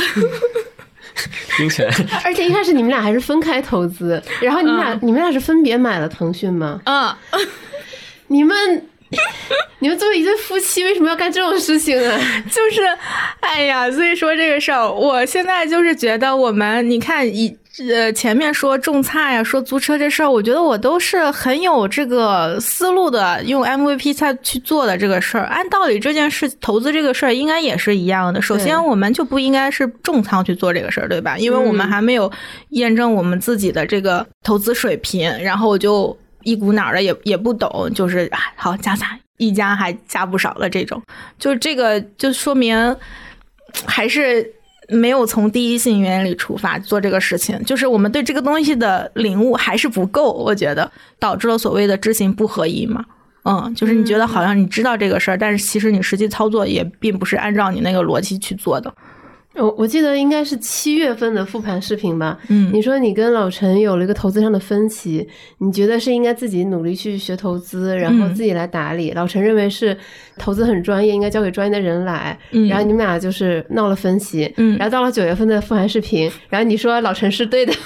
[1.56, 1.94] 听起来
[2.24, 4.98] 而且一开始你们俩还是分开投资，然后你们俩、嗯。
[5.02, 6.80] 你们俩是分别买了腾讯吗？
[6.84, 7.14] 嗯，
[8.28, 8.56] 你们
[9.80, 12.18] 你们作为一对夫妻，为什么要干这种事情啊？
[12.50, 12.82] 就是，
[13.40, 17.56] 哎呀，所以说这个事儿，我现在就是觉得我们，你看以。
[17.92, 25.44] 呃，前面说种菜呀、说租车这事儿，我觉得我都是很有这个思路的，用 MVP 菜去做的这个事儿。
[25.44, 28.40] 按道理，这件事投资这个事儿应该也是一样的。
[28.40, 31.36] 首先，我们就不应该是重仓去做这个事儿，对吧？
[31.36, 32.32] 因为我们嗯还没有
[32.70, 41.02] 验证我们自己的这个投资水平，然后我就一股脑的也也不懂，就是啊，好加撒一加还加不少了这种，
[41.38, 42.96] 就这个就说明
[43.84, 44.48] 还是
[44.88, 53.04] 没有从第一性原理出发做这个事情，就是我们对这个东西的领悟还是不够，我觉得导致了所谓的知行不合一嘛。
[53.42, 58.94] 嗯，就是你觉得好像你知道这个事儿，但是其实你实际操作也并不是按照你那个逻辑去做的。
[59.56, 62.38] 我我记得应该是七月份的复盘视频吧。
[62.48, 65.26] 嗯你说你跟老陈有了一个投资上的分歧，
[65.58, 69.12] 你觉得是应该自己努力去学投资，然后嗯自己来打理。
[69.12, 69.96] 老陈认为是
[70.38, 72.38] 投资很专业，应该交给专业的人来。
[72.52, 74.52] 嗯然后你们俩就是闹了分歧。
[74.56, 77.72] 嗯然后到了九月份的复盘视频，然后你说老陈是对的。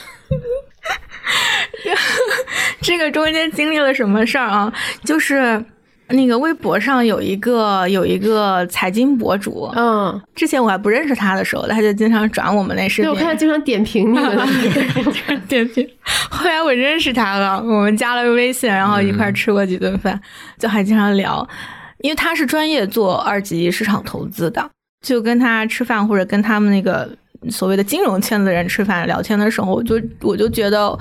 [2.80, 4.72] 这个中间经历了什么事儿啊？
[5.04, 5.64] 就是
[6.10, 13.10] 那个微博上有一个有一个财经博主，嗯，之前我还不认识他的时候，他就经常转我们那视对，频。
[13.10, 15.36] 我看他经常点评你们的。
[15.48, 15.88] 点评。
[16.30, 20.20] 后来我认识他了，我们加了微信，然后一块吃过几顿饭，
[20.58, 21.46] 就还经常聊。
[22.02, 24.70] 因为他是专业做二级市场投资的，
[25.06, 27.08] 就跟他吃饭或者跟他们那个
[27.50, 30.98] 所谓的金融圈子的人吃饭聊天的时候，我就我就觉得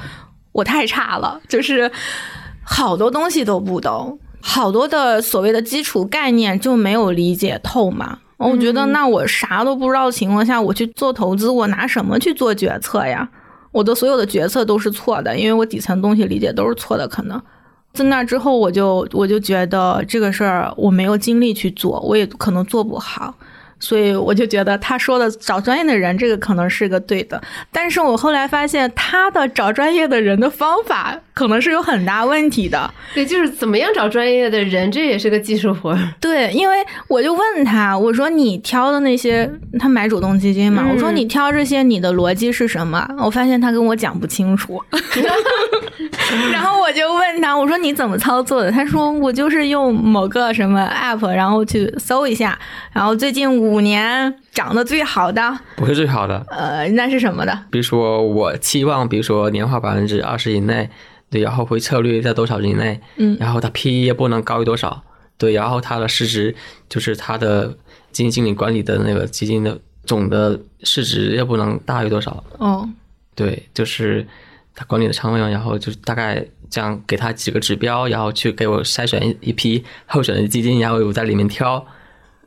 [0.51, 1.89] 我太差了，就是
[2.65, 8.19] 好多东西都不懂，好多的所谓的基础概念就没有理解透嘛。
[8.37, 13.29] 我觉得，那我啥都不知道的情况下，我去做投资，我拿什么去做决策呀？
[13.71, 17.05] 我的所有的决策都是错的，因为我底层东西理解都是错的。
[17.05, 17.41] 可能
[17.93, 23.35] 在那之后，我就我就觉得这个事儿我没有精力去做，我也可能做不好。
[23.79, 27.41] 所以我就觉得他说的找专业的人，这个可能是个对的。
[27.71, 32.91] 但是我后来发现，他的找专业的人的方法可能是有很大问题的。
[33.13, 35.97] 对，就是怎么样找专业的人，这也是个技术活。
[36.19, 36.75] 对，因为
[37.07, 39.49] 我就问他，我说你挑的那些，
[39.79, 43.07] 他买主动基金嘛，嗯我说你挑这些，你的逻辑是什么？
[43.19, 44.81] 我发现他跟我讲不清楚。
[46.51, 48.71] 然后我就问他，我说你怎么操作的？
[48.71, 52.57] 他说我就是用某个什么 app，然后去搜一下，
[52.93, 56.43] 然后最近五年涨得最好的，不是最好的。
[56.49, 57.65] 呃，那是什么的？
[57.69, 60.89] 比如说我期望，比如说年化百分之二十以内，
[61.29, 65.03] 对，然后回撤率在多少以内，嗯然后它 PE 也不能高于多少，
[65.37, 66.55] 对，然后它的市值
[66.89, 67.67] 就是它的
[68.11, 72.89] 基金经理管理的那个基金的总的市值也不能大于多少，哦，
[73.35, 74.25] 对，就是
[74.73, 81.85] 他管理的仓位嘛，然后就是大概这样给他几个指标，然后去给我筛选一一批候选的基金，然后我在里面挑。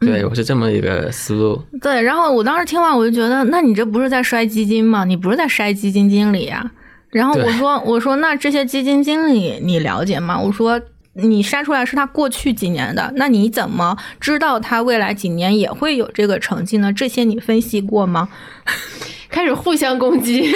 [0.04, 1.62] 对，我是这么一个思路。
[1.80, 5.04] 对，然后我当时听完我就觉得，那你这不是在筛基金吗？
[5.04, 6.70] 你不是在筛基金经理呀、
[7.10, 10.38] 然后我说，我说那这些基金经理你了解吗？
[10.38, 10.80] 我说
[11.14, 16.92] 你筛出来是他过去几年的，那你怎么知道他未来几年也会有这个成绩呢？
[16.92, 18.28] 这些你分析过吗？
[19.28, 20.54] 开始互相攻击，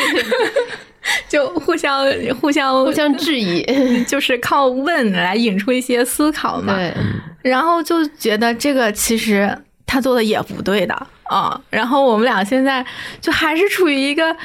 [1.29, 2.05] 就互相
[2.41, 3.65] 互相互相质疑。
[4.05, 6.75] 就是靠问来引出一些思考嘛。
[6.75, 6.95] 对，
[7.43, 10.95] 然后就觉得这个其实他做的也不对的
[11.25, 11.61] 啊。
[11.71, 12.85] 然后我们俩现在
[13.21, 14.37] 就还是处于一个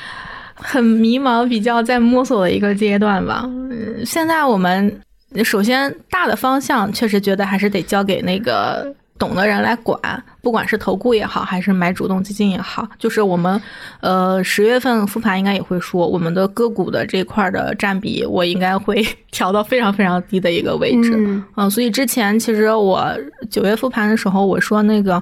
[0.55, 3.43] 很迷茫，比较在摸索的一个阶段吧。
[3.45, 5.01] 嗯，现在我们
[5.43, 8.93] 首先大的方向确实觉得还是得交给那个。
[9.21, 10.01] 懂的人来管，
[10.41, 13.61] 不管是投顾也好，还是买主动基金也好，就是我们，
[13.99, 21.13] 呃，十月份复盘应该也会说，我们的个股的这块的占比，我应该会 调到非常非常低的一个位置。
[21.55, 23.07] 嗯，所以之前其实我
[23.51, 25.21] 九月复盘的时候，我说那个。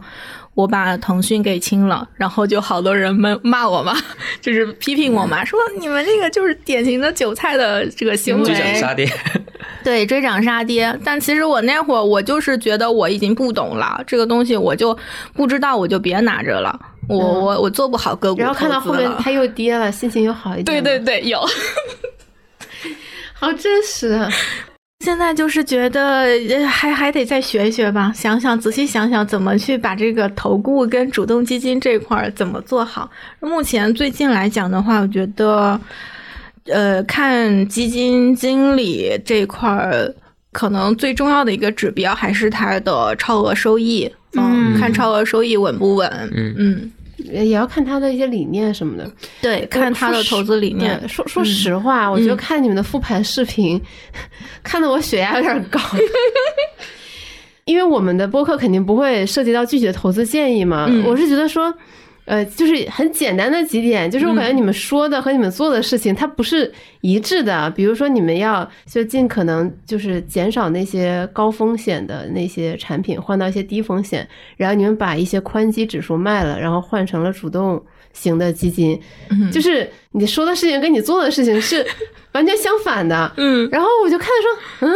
[0.60, 3.96] 我把腾讯给清了，然后就好多人们骂我嘛，
[4.42, 9.10] 就是批评我嘛，说你们这个就是典型的韭菜的这个行为，追涨杀跌。
[9.82, 10.94] 对，追涨杀跌。
[11.06, 14.98] 但其实我那会儿我就是觉得我已经不懂了这个东西，我就
[15.34, 16.78] 不知道，我就别拿着了。
[17.08, 18.42] 我我我做不好个股。
[18.42, 20.66] 然后看到后面它又跌了，心情又好一点。
[20.66, 21.40] 对对对，有，
[23.34, 24.20] 好真实。
[25.06, 26.28] 现在就是觉得
[26.68, 33.10] 还还得再学一学吧，想想仔细想想怎么去把这个投顾跟主动基金这块儿怎么做好。
[33.40, 35.80] 目前最近来讲的话，我觉得，
[36.66, 40.14] 呃，看基金经理这块儿，
[40.52, 44.12] 可能最重要的一个指标还是它的超额收益。
[44.34, 46.08] 嗯，看超额收益稳不稳？
[46.36, 46.92] 嗯嗯。
[47.26, 49.12] 也要看他的一些理念什么的，
[49.42, 51.08] 对，看他的投资理念。
[51.08, 53.82] 说说实话，我觉得看你们的复盘视频，
[54.64, 55.80] 看得我血压有点高。
[57.66, 61.74] 因为我们的播客肯定不会涉及到具体的投资建议嘛，我是觉得说。
[62.30, 66.72] 呃，就是很简单的几点，就是我感觉你们说的和你们做的事情，它不是
[67.02, 67.68] 一致的。
[67.72, 79.02] 比如说，你们要就尽可能就是减少那些高风险的那些产品，换到一些低风险，然后你们把一些宽基指数卖了，然后换成了主动型的基金。
[79.52, 81.84] 就是你说的事情跟你做的事情是
[82.34, 83.34] 完全相反的。
[83.38, 84.94] 嗯，然后我就看说，嗯。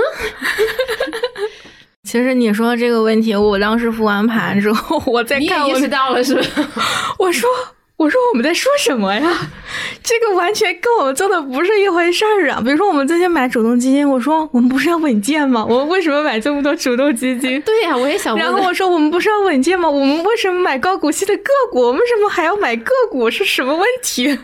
[2.04, 6.44] 其实你说这个问题，我当时复完盘之后， 我在看，意识到了是吧？
[7.18, 7.50] 我说，
[7.96, 9.22] 我说我们在说什么呀？
[10.04, 12.60] 这个完全跟我们做的不是一回事儿啊！
[12.62, 15.66] 比如说我们最近买主动基金，我说我们不是要稳健吗？
[15.68, 17.62] 我们为什么买这么多主动基金？
[17.62, 18.36] 对呀，我也想。
[18.38, 19.90] 然后我说我们不是要稳健吗？
[19.90, 21.80] 我们为什么买高股息的个股？
[21.88, 23.32] 我们为什么还要买个股？
[23.32, 24.38] 是什么问题？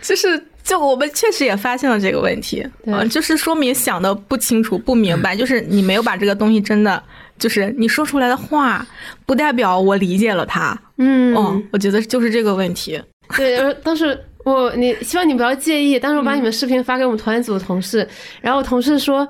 [0.00, 0.46] 就是。
[0.62, 7.02] 就我们确实也发现了这个问题，嗯，就是说明想的不清楚、不明白， 就是你没有把这个东西真的，
[7.38, 8.86] 就是你说出来的话，
[9.26, 10.78] 不代表我理解了它。
[10.98, 13.02] 嗯，哦，我觉得就是这个问题。
[13.36, 18.06] 对，当时我你希望你不要介意，当时我把你们视频发给我们团组的同事，
[18.40, 19.26] 然后我同事说，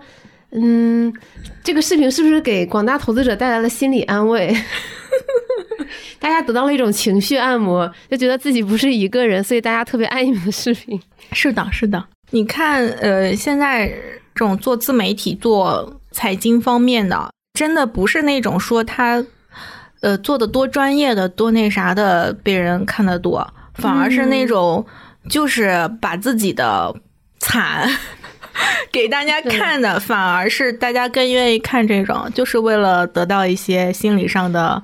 [0.53, 1.13] 嗯，
[1.65, 4.55] 这个视频是不是给广大投资者带来了心理安慰？
[6.19, 11.01] 大家得到了一种情绪按摩，就觉得自己不是一个人，所以大家特别爱你们的视频。
[11.33, 12.05] 是的，是的。
[12.31, 13.89] 你看，呃，现在
[14.35, 19.25] 这种做自媒体、做财经方面的，真的不是那种说他，
[20.01, 24.85] 呃，做的多专业的、多那啥的，被人看得多，反而是那种
[25.29, 26.95] 就是把自己的
[27.41, 27.89] 惨
[28.93, 34.83] 给大家看的，反而是大家更愿意看这种，就是为了得到一些心理上的。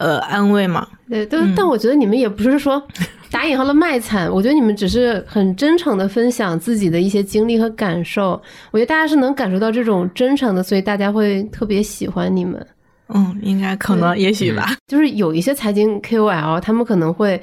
[0.00, 0.88] 呃，安慰嘛？
[1.10, 2.82] 对，但但我觉得你们也不是说
[3.30, 8.40] 打引号的卖惨，我觉得你们只是很真诚的分享自己的一些经历和感受。
[8.70, 12.66] 我觉得大家是能感受到这种真诚的，所以大家会特别喜欢你们。
[13.12, 14.74] 嗯，应该可能也许吧。
[14.86, 17.38] 就是有一些财经 KOL，他们可能会。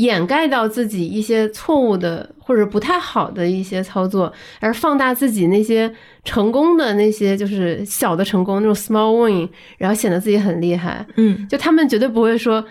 [0.00, 5.92] 掩盖到自己一些错误的或者不太好的一些操作，而放大自己那些
[6.24, 9.48] 成功的那些就是小的成功那种 small win，
[9.78, 11.06] 然后显得自己很厉害。
[11.16, 12.64] 嗯，就他们绝对不会说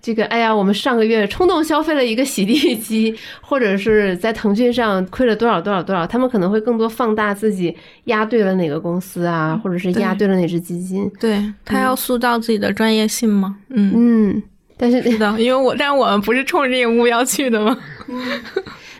[0.00, 6.06] 这个，哎呀，我们上个月冲动消费了一个洗地机，或者是在腾讯上亏了多少多少多少。
[6.06, 11.10] 他们可能会更多放大自己押对了哪个公司啊，或者是押对了哪只基金。
[11.18, 13.56] 对他要塑造自己的专业性吗？
[13.70, 14.42] 嗯嗯。
[14.76, 17.76] 但是知道， 因为我，但我们不是冲着这个目标去的吗？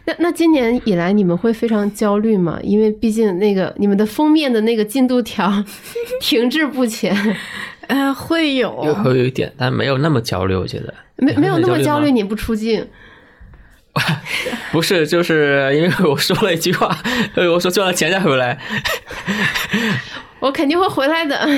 [0.04, 2.58] 那那今年以来，你们会非常焦虑吗？
[2.62, 5.52] 因为毕竟那个你们的封面的那个进度条
[6.20, 7.16] 停滞不前。
[7.88, 10.56] 呃，会有，会有一点，但没有那么焦虑。
[10.56, 12.84] 我觉得没没有那么焦虑，你不出镜。
[14.72, 16.96] 不是，就是因为我说了一句话，
[17.36, 18.58] 我说赚了钱再回来。
[20.40, 21.48] 我肯定会回来的。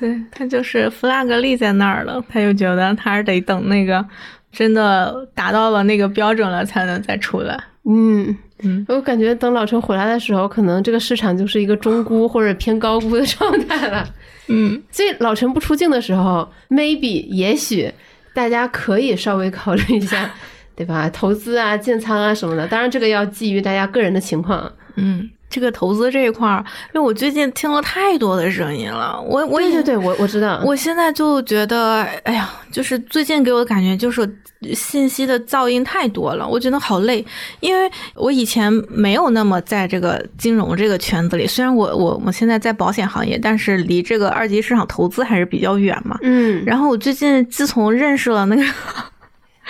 [0.00, 4.04] 对他就是 flag 立在那儿了，他就觉得他是得等那个
[4.50, 7.62] 真的达到了那个标准了才能再出来。
[7.84, 14.08] 嗯嗯，我感觉等老陈回来的时候，可能这个市场就是一个中估或者偏高估的状态了。
[14.48, 17.92] 嗯，所以老陈不出镜的时候，maybe 也许
[18.34, 20.30] 大家可以稍微考虑一下，
[20.74, 21.08] 对吧？
[21.10, 24.72] 投资啊、建仓啊什么的，当然这个要基于大家个人的情况。
[24.96, 25.30] 嗯。
[25.50, 34.26] 这个投资这一块儿，因为我最近听了太多的声音了，我我也对对对，我我知道，我现在就觉得，哎呀，就是最近给我的感觉就是
[34.72, 37.24] 信息的噪音太多了，我觉得好累。
[37.58, 46.16] 因为我以前没有那么在这个金融这个圈子里，虽然我我我现在在保险行业，但是离这个二级市场投资还是比较远嘛。
[46.22, 48.62] 嗯，然后我最近自从认识了那个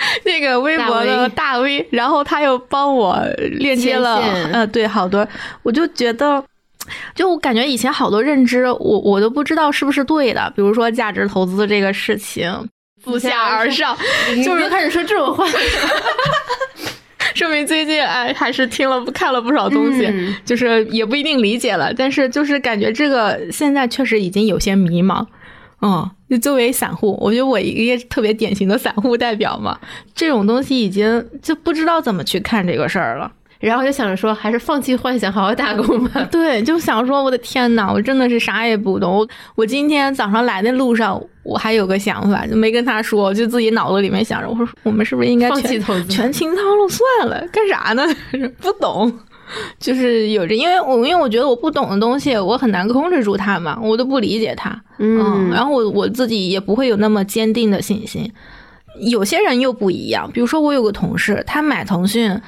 [0.25, 3.21] 那个微博的大 V，然后他又帮我
[3.59, 4.21] 链接了，
[4.51, 5.27] 呃，对，好多，
[5.63, 6.43] 我就觉得。
[7.13, 10.51] 就我感觉以前好多认知，我我都不知道是不是对的。
[10.55, 12.51] 比如说价值投资这个事情，
[13.03, 13.95] 自下而上，
[14.43, 15.45] 就是开始说这种话，
[17.35, 20.11] 说明最近哎还是听了看了不少东西，
[20.43, 21.93] 就是也不一定理解了。
[21.93, 25.23] 但是就是感觉这个现在确实已经有些迷茫。
[25.83, 29.77] 嗯，就作为散户，我觉得我一个特别典型的散户代表嘛，
[30.15, 33.29] 这种东西已经就不知道怎么去看这个事儿了。
[33.59, 36.25] 然后就想着说，还是放弃幻想，好好打工吧。
[36.31, 39.17] 对，就想说，我的天呐，我真的是啥也不懂。
[39.17, 47.45] 我我今天早上来的路上，我还有个想法，就没跟他说，就自己脑子里面想着，我说我们是不是应该放弃投资，全清仓了算了？
[47.51, 48.03] 干啥呢？
[48.61, 49.11] 不懂，
[49.79, 54.81] 就是有着，因为我因为我觉得我不懂的东西，我很难控制住它嘛，我都不理解它。
[54.97, 58.31] 嗯，然后我我自己也不会有那么坚定的信心。
[58.99, 62.39] 有些人又不一样，比如说我有个同事，他买腾讯。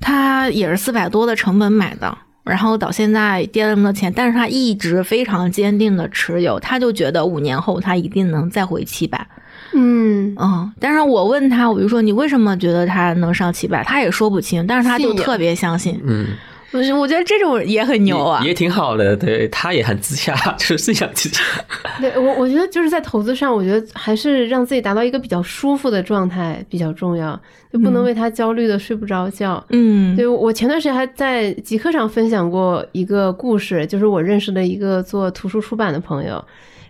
[0.00, 9.26] 他也是四百多的成本买的，然后到现在跌了那么多钱，但是他一直非常坚定的持有，他就觉得五年后他一定能再回七百。
[9.72, 13.82] 嗯嗯，但是我问他，我就说你为什么觉得他能上七百？
[13.84, 16.00] 他也说不清，但是他就特别相信。
[16.04, 16.26] 嗯。
[16.70, 19.16] 我我觉得这种也很牛啊，也挺好的。
[19.16, 21.42] 对他也很自洽，就是思想自洽。
[21.98, 27.40] 对我，我觉得就是在投资上，我觉得还是让自己达到一个比较舒服的状态比较重要，
[27.72, 29.64] 就不能为他焦虑的睡不着觉。
[29.70, 36.44] 嗯，对我前段时间还在极客上分享过一个故事，就是我认识的一个做图书出版的朋友。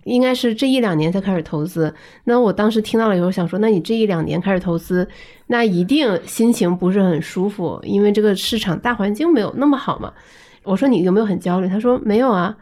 [0.05, 1.95] 应该是这一两年才开始投资。
[2.25, 5.09] 那我当时听到了以后，想说，那你这一两年开始投资，
[5.49, 10.13] 那一定心情不是很舒服，因为这个市场大环境没有那么好嘛。
[10.63, 11.69] 我说你有没有很焦虑？
[11.69, 12.57] 他说没有啊。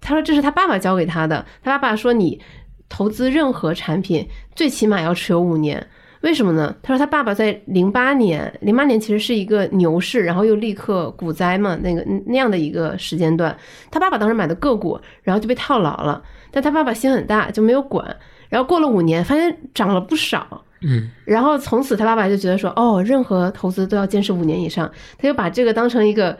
[0.00, 1.44] 他说这是他爸爸教给他的。
[1.62, 2.40] 他爸爸说你
[2.88, 5.86] 投资任何产品最起码要持有五年。
[6.22, 6.74] 为什么呢？
[6.82, 13.56] 他说他爸爸在零八年，零八年其实是一个牛市，然后又立刻股灾嘛，那个那样的一个时间段。
[13.90, 16.22] 他爸爸当时买的个股，然后就被套牢了。
[16.50, 18.16] 但他爸爸心很大，就没有管。
[18.48, 20.64] 然后过了五年，发现涨了不少。
[20.82, 21.08] 嗯。
[21.24, 24.90] 然后从此他爸爸就觉得说，哦，任何投资都要坚持五年以上。
[25.18, 26.36] 他就把这个当成一个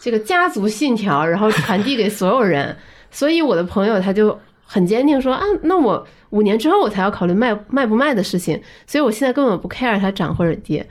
[0.00, 2.74] 这个家族信条，然后传递给所有人。
[3.10, 8.58] 所以我的朋友他就很坚定说，啊，那我五年之后我才要考虑卖卖不卖的事情。
[8.86, 10.86] 所以我现在根本不 care 它涨或者跌。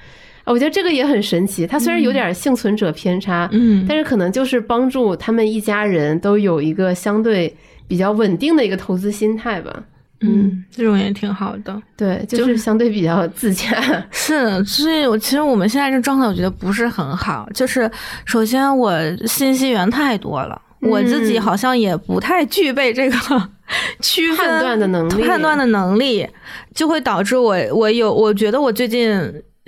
[0.46, 1.66] 我觉得这个也很神奇。
[1.66, 7.56] 他虽然有点幸存者偏差，嗯，但是可能就是帮助他们一家人都有一个相对。
[7.90, 9.84] 比较稳定的一个投资心态吧，
[10.22, 13.76] 嗯，这种也挺好的，对，就是相对比较自洽。
[14.12, 17.50] 是，所以我其实我们现在这状态，我觉得不是很好。
[17.54, 17.90] 就是
[18.26, 18.94] 首先我
[19.26, 23.18] 信息源太多了，我自己好像也不太具备这个
[24.00, 26.28] 区分判断的能力，判断的能力
[26.76, 29.10] 就会导致我我有，我觉得我最近。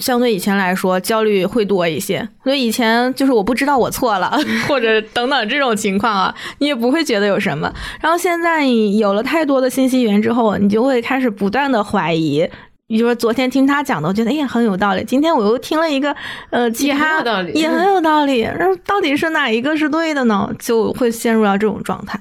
[0.01, 2.27] 相对以前来说，焦虑会多一些。
[2.43, 4.37] 所以以前就是我不知道我错了，
[4.67, 7.71] 或者等等这种情况啊，你也不会觉得有什么。
[8.01, 12.45] 然后现在你有了太多的信息源之后，你就会开始不断的怀疑。
[12.87, 15.03] 比如说昨天听他讲的，我觉得哎很有道理。
[15.05, 16.13] 今天我又听了一个，
[16.49, 17.23] 呃，其他
[17.53, 18.41] 也很有道理。
[18.41, 20.49] 然后到底是哪一个是对的呢？
[20.59, 22.19] 就会陷入到这种状态，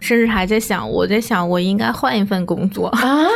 [0.00, 3.26] 甚至还在想，我在想我应该换一份工作啊。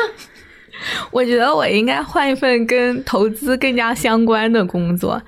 [1.11, 5.21] 我觉得我应该换一份跟投资更加相关的工作，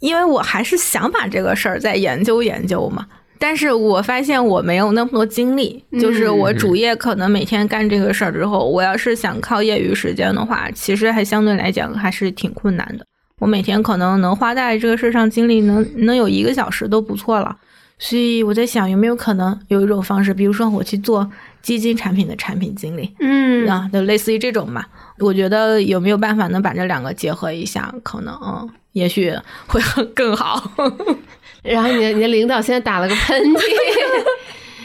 [0.00, 3.06] 因为我还是想把这个事儿再研究研究嘛。
[3.38, 13.04] 但是我发现我没有那么多精力，就是我主业可能每天干这个事儿之后，我要是想靠业余时间的话，其实还相对来讲还是挺困难的。
[13.40, 17.54] 我每天可能能花在这个事儿上精力能能有一个小时都不错了。
[17.98, 21.30] 所以我在想，有没有可能有一种方式，比如说我去做
[21.64, 24.84] 基金产品的产品经理，嗯啊，就类似于这种嘛。
[25.18, 27.92] 我觉得有没有办法能把这两个结合一下？
[28.02, 29.34] 可能，嗯，也许
[29.66, 29.80] 会
[30.14, 30.70] 更好。
[31.64, 33.60] 然后你的你的领导现在打了个喷嚏，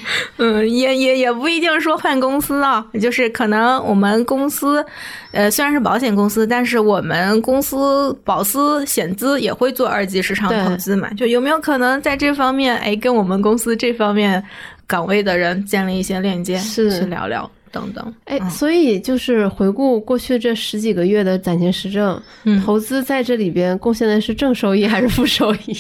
[0.37, 4.85] 嗯，也也也不一定说换公司啊，就是可能我们公司，
[5.31, 11.09] 呃，虽然是保险公司，但是我们公司保司险资也会做二级市场投资嘛。
[11.13, 14.43] 就有没有可能在这方面，哎，跟我们公司这方面
[14.87, 17.49] 岗位的人建立一些链接，是去聊聊。
[17.71, 22.19] 等等，哎，所以就是回顾过去这十几个月的攒钱实证，
[22.65, 25.77] 投资在这里边贡献的是正收益还是负收益？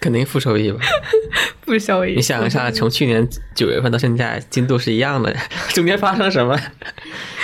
[0.00, 0.78] 肯定负收益吧？
[1.62, 2.14] 负收益。
[2.14, 5.34] 你想一下，从去年九月份到现在，进度是一样的，
[5.74, 6.58] 中间发生什么，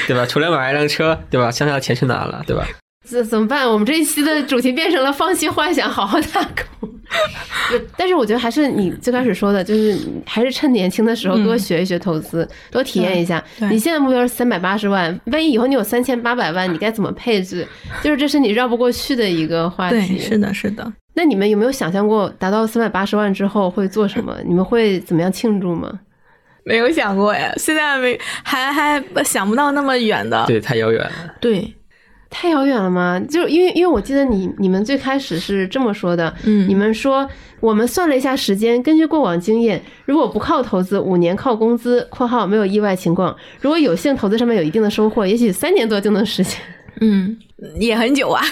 [0.07, 0.25] 对吧？
[0.27, 1.51] 除了买一辆车，对吧？
[1.51, 2.67] 剩下的钱去哪了，对吧？
[3.09, 3.69] 这怎么办？
[3.69, 6.91] 我们这一期的主题变成了放弃幻想，好好打工。
[7.97, 9.97] 但是我觉得还是你最开始说的，就是
[10.27, 13.43] 还是趁年轻的时候多学一学投资，多体验一下。
[13.71, 17.65] 你现在目标是三百八十万，万一以后你有三千八百万，你该怎么配置？
[18.03, 20.17] 就是这是你绕不过去的一个话题。
[20.17, 20.93] 对，是的，是的。
[21.17, 24.37] 那你们有没有想象过达到三百八十万之后会做什么？
[24.47, 26.01] 你们会怎么样庆祝吗？
[26.63, 30.45] 没有想过呀，现在没还还想不到那么远的。
[30.47, 31.35] 对，太遥远了。
[31.41, 31.75] 对。
[32.29, 33.19] 太遥远了吗？
[33.31, 37.27] 就是因为，因为我记得你你们最开始是这么说的，嗯，你们说
[37.61, 46.61] 我们算了一下时间，根据过往经验，如果不靠投资，五年靠工资（括号没有意外情况），如果有幸投资上面有一定的收获，也许三年多就能实现。
[47.01, 47.39] 嗯，
[47.79, 48.43] 也很久啊，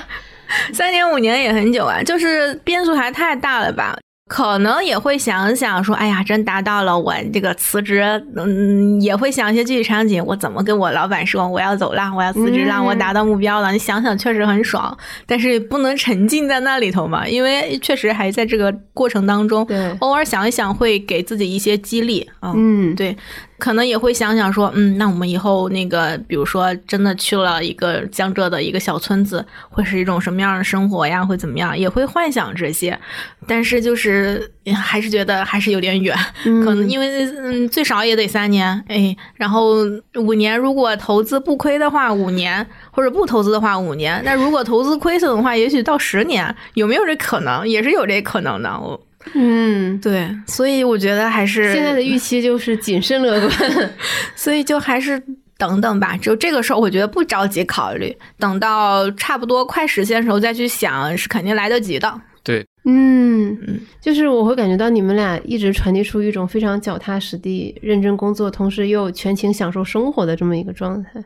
[0.72, 3.96] 三年五年也很久啊，就是变数还太大了吧。
[4.28, 8.00] 可能也会想想说，哎呀，真达到了我这个辞职，
[8.34, 13.70] 嗯，也会想一些具体场景，我怎么跟我老板说我要走了，我要辞职，让我达到目标了。
[13.72, 14.96] 你想想，确实很爽，
[15.26, 23.14] 但是不能沉浸在那里头嘛，因为确实还在这个过程当中，对，偶尔想一想会给自己一些激励啊，嗯，对。
[23.62, 31.24] 可能也会想想说，嗯，那我们以后那个，比如说真的去了一个江浙的一个小村子，会是一种什么样的生活呀？
[31.24, 31.78] 会怎么样？
[31.78, 32.98] 也会幻想这些，
[33.46, 36.12] 但是就是还是觉得还是有点远，
[36.42, 39.76] 可能因为嗯，最少也得三年，哎，然后
[40.16, 47.68] 五年，如果投资不亏的话，五年，或者不投资的话，五年，那如果投资亏损的话，也许到十年，有没有这可能？
[47.68, 49.00] 也是有这可能的，我。
[49.34, 53.90] 嗯，对，所以我觉得还是现在的预期就是谨慎乐观，
[54.34, 55.22] 所以就还是
[55.56, 56.16] 等等吧。
[56.16, 62.20] 就这个时候，我觉得不着急考虑，等到差不多快实现的时候再去想，是肯定来得及的。
[62.42, 71.24] 对，嗯嗯，就是我会感觉到你们俩一直传递出一种非常脚踏实地、认真工作，同时又全情享受生活的这么一个状态。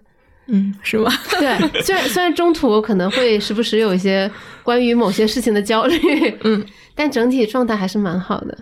[0.48, 1.10] 嗯，是吗？
[1.38, 4.30] 对，虽然虽然中途可能会时不时有一些
[4.62, 5.98] 关于某些事情的焦虑，
[6.44, 6.64] 嗯。
[6.98, 8.58] 但整体状态还是蛮好的，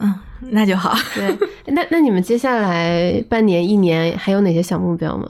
[0.00, 0.14] 嗯，
[0.50, 0.94] 那就好。
[1.14, 1.34] 对，
[1.72, 5.26] 那那你们接下来半年、一年还有哪些小目标吗？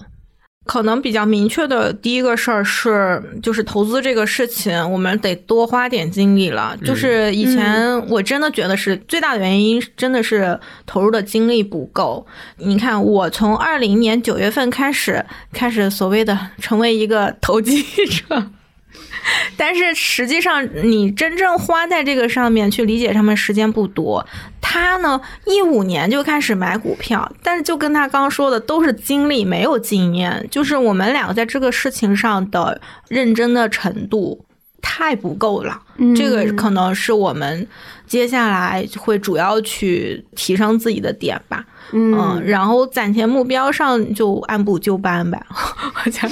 [0.69, 6.77] 可能比较明确的第一个事儿是，就是投资这个事情，我们得多花点精力了。
[6.85, 12.27] 就是以前我真的觉得是最大的原因，真的是投入的精力不够。
[12.59, 15.25] 你看，我从二零年九月份开始，
[15.55, 18.51] 开始所谓的成为一个投机者。
[19.57, 24.25] 但是实际上，你真正花在这个上面去理解上面时间不多。
[24.61, 34.45] 他呢，一五年就开始买股票，但是就跟他刚说的，都是经历没有经验，就是我们两个在这个事情上的认真的程度
[34.83, 35.81] 太不够了。
[36.15, 37.67] 这个可能是我们
[38.07, 41.65] 接下来会主要去提升自己的点吧。
[41.93, 45.45] 嗯，然后攒钱目标上就按部就班吧。
[46.05, 46.31] 我讲。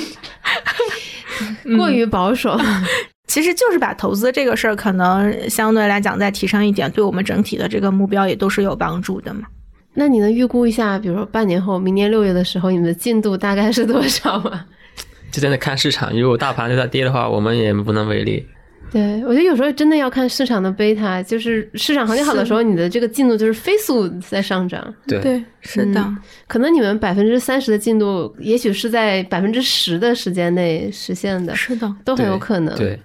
[1.76, 2.58] 过于保守，
[3.26, 9.42] 其实就是把投资这个事儿，可能相对来讲再提升一点，对我们整体的这个目标也都是有帮助的嘛。
[9.94, 14.64] 那你能预估一下，比如说半年后，明年六月的时候，你们的进度大概是多少吗？
[15.32, 18.46] 就真的看市场，如果大盘就在跌的话，我们也无能为力。
[18.90, 24.94] 对，我觉得有时候真的要看市场的贝塔，就是市场行情好的时候，你的这个进度就是飞速在上涨。
[25.06, 32.76] 对对，是的，可能你们百分之三十的进度，也许是在百分之十的时间内实现的，是的，都很有可能。
[32.76, 32.98] 对。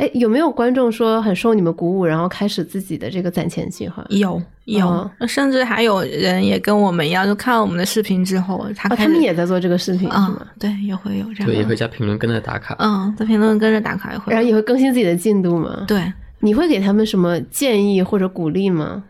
[0.00, 4.02] 哎，有没有观众说很受你们鼓舞，然后开始自己的这个攒钱计划？
[4.08, 10.46] 有有，甚至还有人也跟我们一样，就看了我们的视频之后，他他们也在做这个视频，是吗？
[10.58, 12.74] 对，也会有这样，对，也会加评论跟着打卡。
[12.78, 15.84] 嗯，在评论跟着打卡也会，然后也会更新自己的进度吗？
[15.86, 19.04] 对，你会给他们什么建议或者鼓励吗？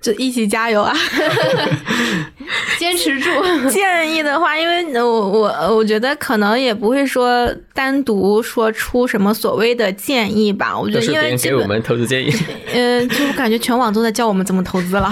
[0.00, 0.94] 就一起加油啊！
[2.78, 3.30] 坚持住。
[3.70, 10.78] 建议的话，因为我我我觉得可能也不会说单独说出什么所谓的建议吧。
[10.78, 12.32] 我觉得因为给我们投资建议，
[12.72, 15.10] 嗯， 就感觉全网都在教我们怎么投资了。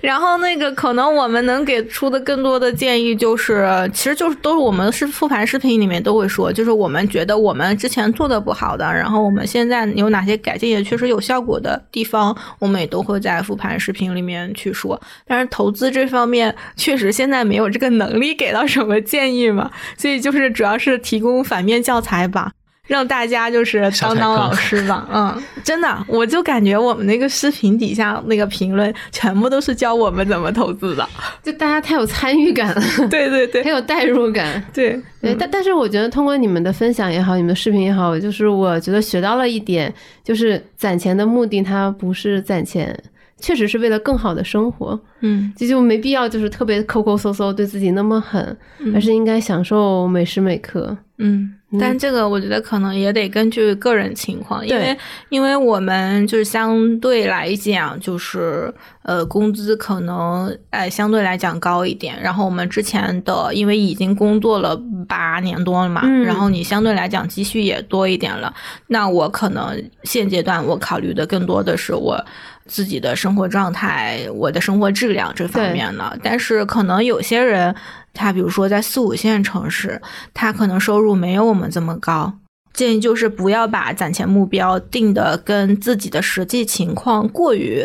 [0.00, 15.00] 然后那个可能我们能给出的更多的建议就是，其实就是都是我们是复盘视频里面都会说，就是我们觉得我们之前做的不好的，然后我们现在有哪些改进也确实有效果的地方，我们也都会在复盘视频里面去说。
[15.26, 22.52] 但是投资这方面确实现在没有这个能力给到什么建议嘛，所以就是主要是提供反面教材吧。
[22.86, 25.06] 让大家就是当当老师吧。
[25.12, 31.06] 嗯，真的，我就感觉我们那个视频底下那个评论全部都是教我们怎么投资的，
[31.42, 34.64] 就大家太有参与感了，对对对，很有代入感。
[34.72, 39.92] 对对，但但是我觉得通过你们的分享也好，你们的视频也好，就是我觉得学到了一点，
[40.24, 42.98] 就是攒钱的目的它不是攒钱。
[43.40, 48.56] 确实是为了更好的生活，嗯，这就没必要就是特别抠抠搜搜对自己那么狠，
[48.94, 51.54] 而是应该享受每时每刻，嗯。
[51.78, 54.96] 但这个我觉得可能也得根据个人情况，因为
[55.28, 58.72] 因为我们就是相对来讲就是
[59.02, 64.74] 呃工资可能哎相对来讲高一点，然后我们之前的因为已经工作了
[65.06, 68.54] 八年多了嘛，然后你相对来讲积蓄也多一点了，
[68.86, 72.24] 那我可能现阶段我考虑的更多的是我。
[72.70, 77.74] 自己的生活状态，我的生活质量这方面呢，但是可能有些人，
[78.12, 80.00] 他比如说在四五线城市，
[80.34, 82.32] 他可能收入没有我们这么高。
[82.72, 87.82] 建议就是不要把攒钱目标定的跟自己的实际情况过于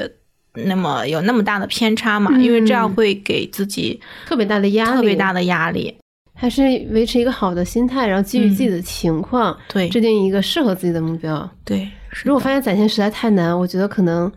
[0.53, 5.95] 那么有那么大的偏差嘛，因为这样会给自己特别大的压力，特别大的压力。
[6.35, 11.49] 还是维持一个好的心态，然后基于自己的情况，对，制定一个适合自己的目标。
[11.63, 11.89] 对，
[12.23, 14.31] 如果发现攒钱实在太难，我觉得可能。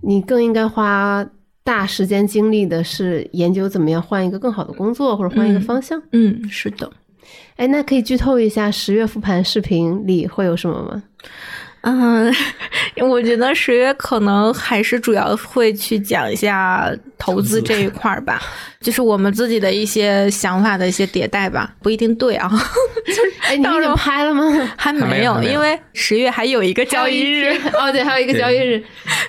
[0.00, 1.26] 你更应该花
[1.64, 6.02] 大时间精力的是研究怎么样换一个更好的工作，或者换一个方向。
[6.12, 6.90] 嗯，是的。
[7.56, 11.02] 哎，那可以剧透一下十月复盘视频里会有什么吗？
[11.82, 12.32] 嗯，
[13.00, 18.42] 我觉得十月可能还是主要会去讲一下投资这一块儿吧，
[18.80, 22.50] 就是我们自己的一些想法的一些迭代吧，不一定对啊。
[23.06, 24.44] 就是哎， 你已经拍了吗？
[24.76, 27.56] 还没有，因为十月还有一个交易日。
[27.72, 28.82] 哦，对，还有一个交易日。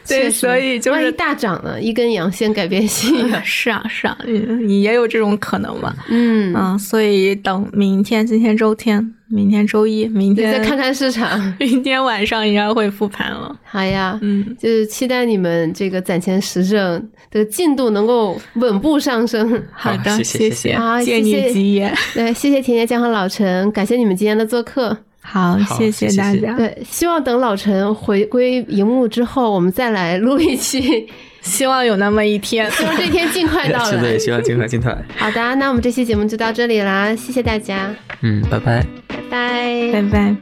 [0.08, 3.42] 对，所以就是大涨了，一根阳线改变信仰。
[3.46, 5.96] 是啊，是啊，你也有这种可能吧？
[6.10, 9.14] 嗯嗯，所以等明天，今天周天。
[9.30, 11.40] 明天周一，明天再看看市场。
[11.60, 13.56] 明天晚上应该会复盘了。
[13.64, 19.64] 好呀，嗯，就是期待你们这个攒钱实证的进度能够稳步上升。
[19.72, 21.94] 好的，谢谢，好，谢你吉言。
[22.14, 24.98] 对，谢谢甜甜酱和老陈，感谢你们今天的做客。
[25.22, 26.56] 好，谢谢大家。
[26.56, 31.08] 对，希望等老陈回归荧幕之后，我们再来录一期。
[31.50, 33.86] 希望有那么一天，希望这天尽快到来。
[33.86, 34.96] 是的，希望尽快尽快。
[35.18, 37.94] 好的，那我们这期节目就到这里啦，谢谢大家。
[38.22, 38.86] 嗯，拜拜，
[39.30, 40.36] 拜拜拜。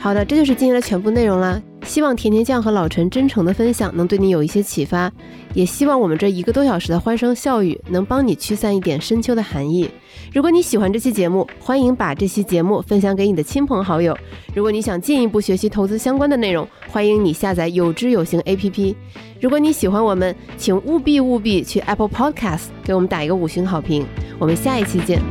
[0.00, 1.60] 好的，这就是今天的全部内容了。
[1.88, 5.10] 希望甜甜酱和老陈真诚的分享能对你有一些启发，
[5.54, 9.88] 也希望我们这一个多小时的欢声笑语能帮你驱散一点深秋的寒意。
[10.34, 14.16] 如果你喜欢这期节目，欢迎把这期节目分享给你的亲朋好友。
[14.54, 18.94] 如果你想进一步学习投资相关的内容，欢迎你下载有知有行 APP。
[19.40, 24.06] 如果你喜欢我们，请务必务必去 Apple Podcast 给我们打一个五星好评。
[24.38, 25.22] 我们下一期见。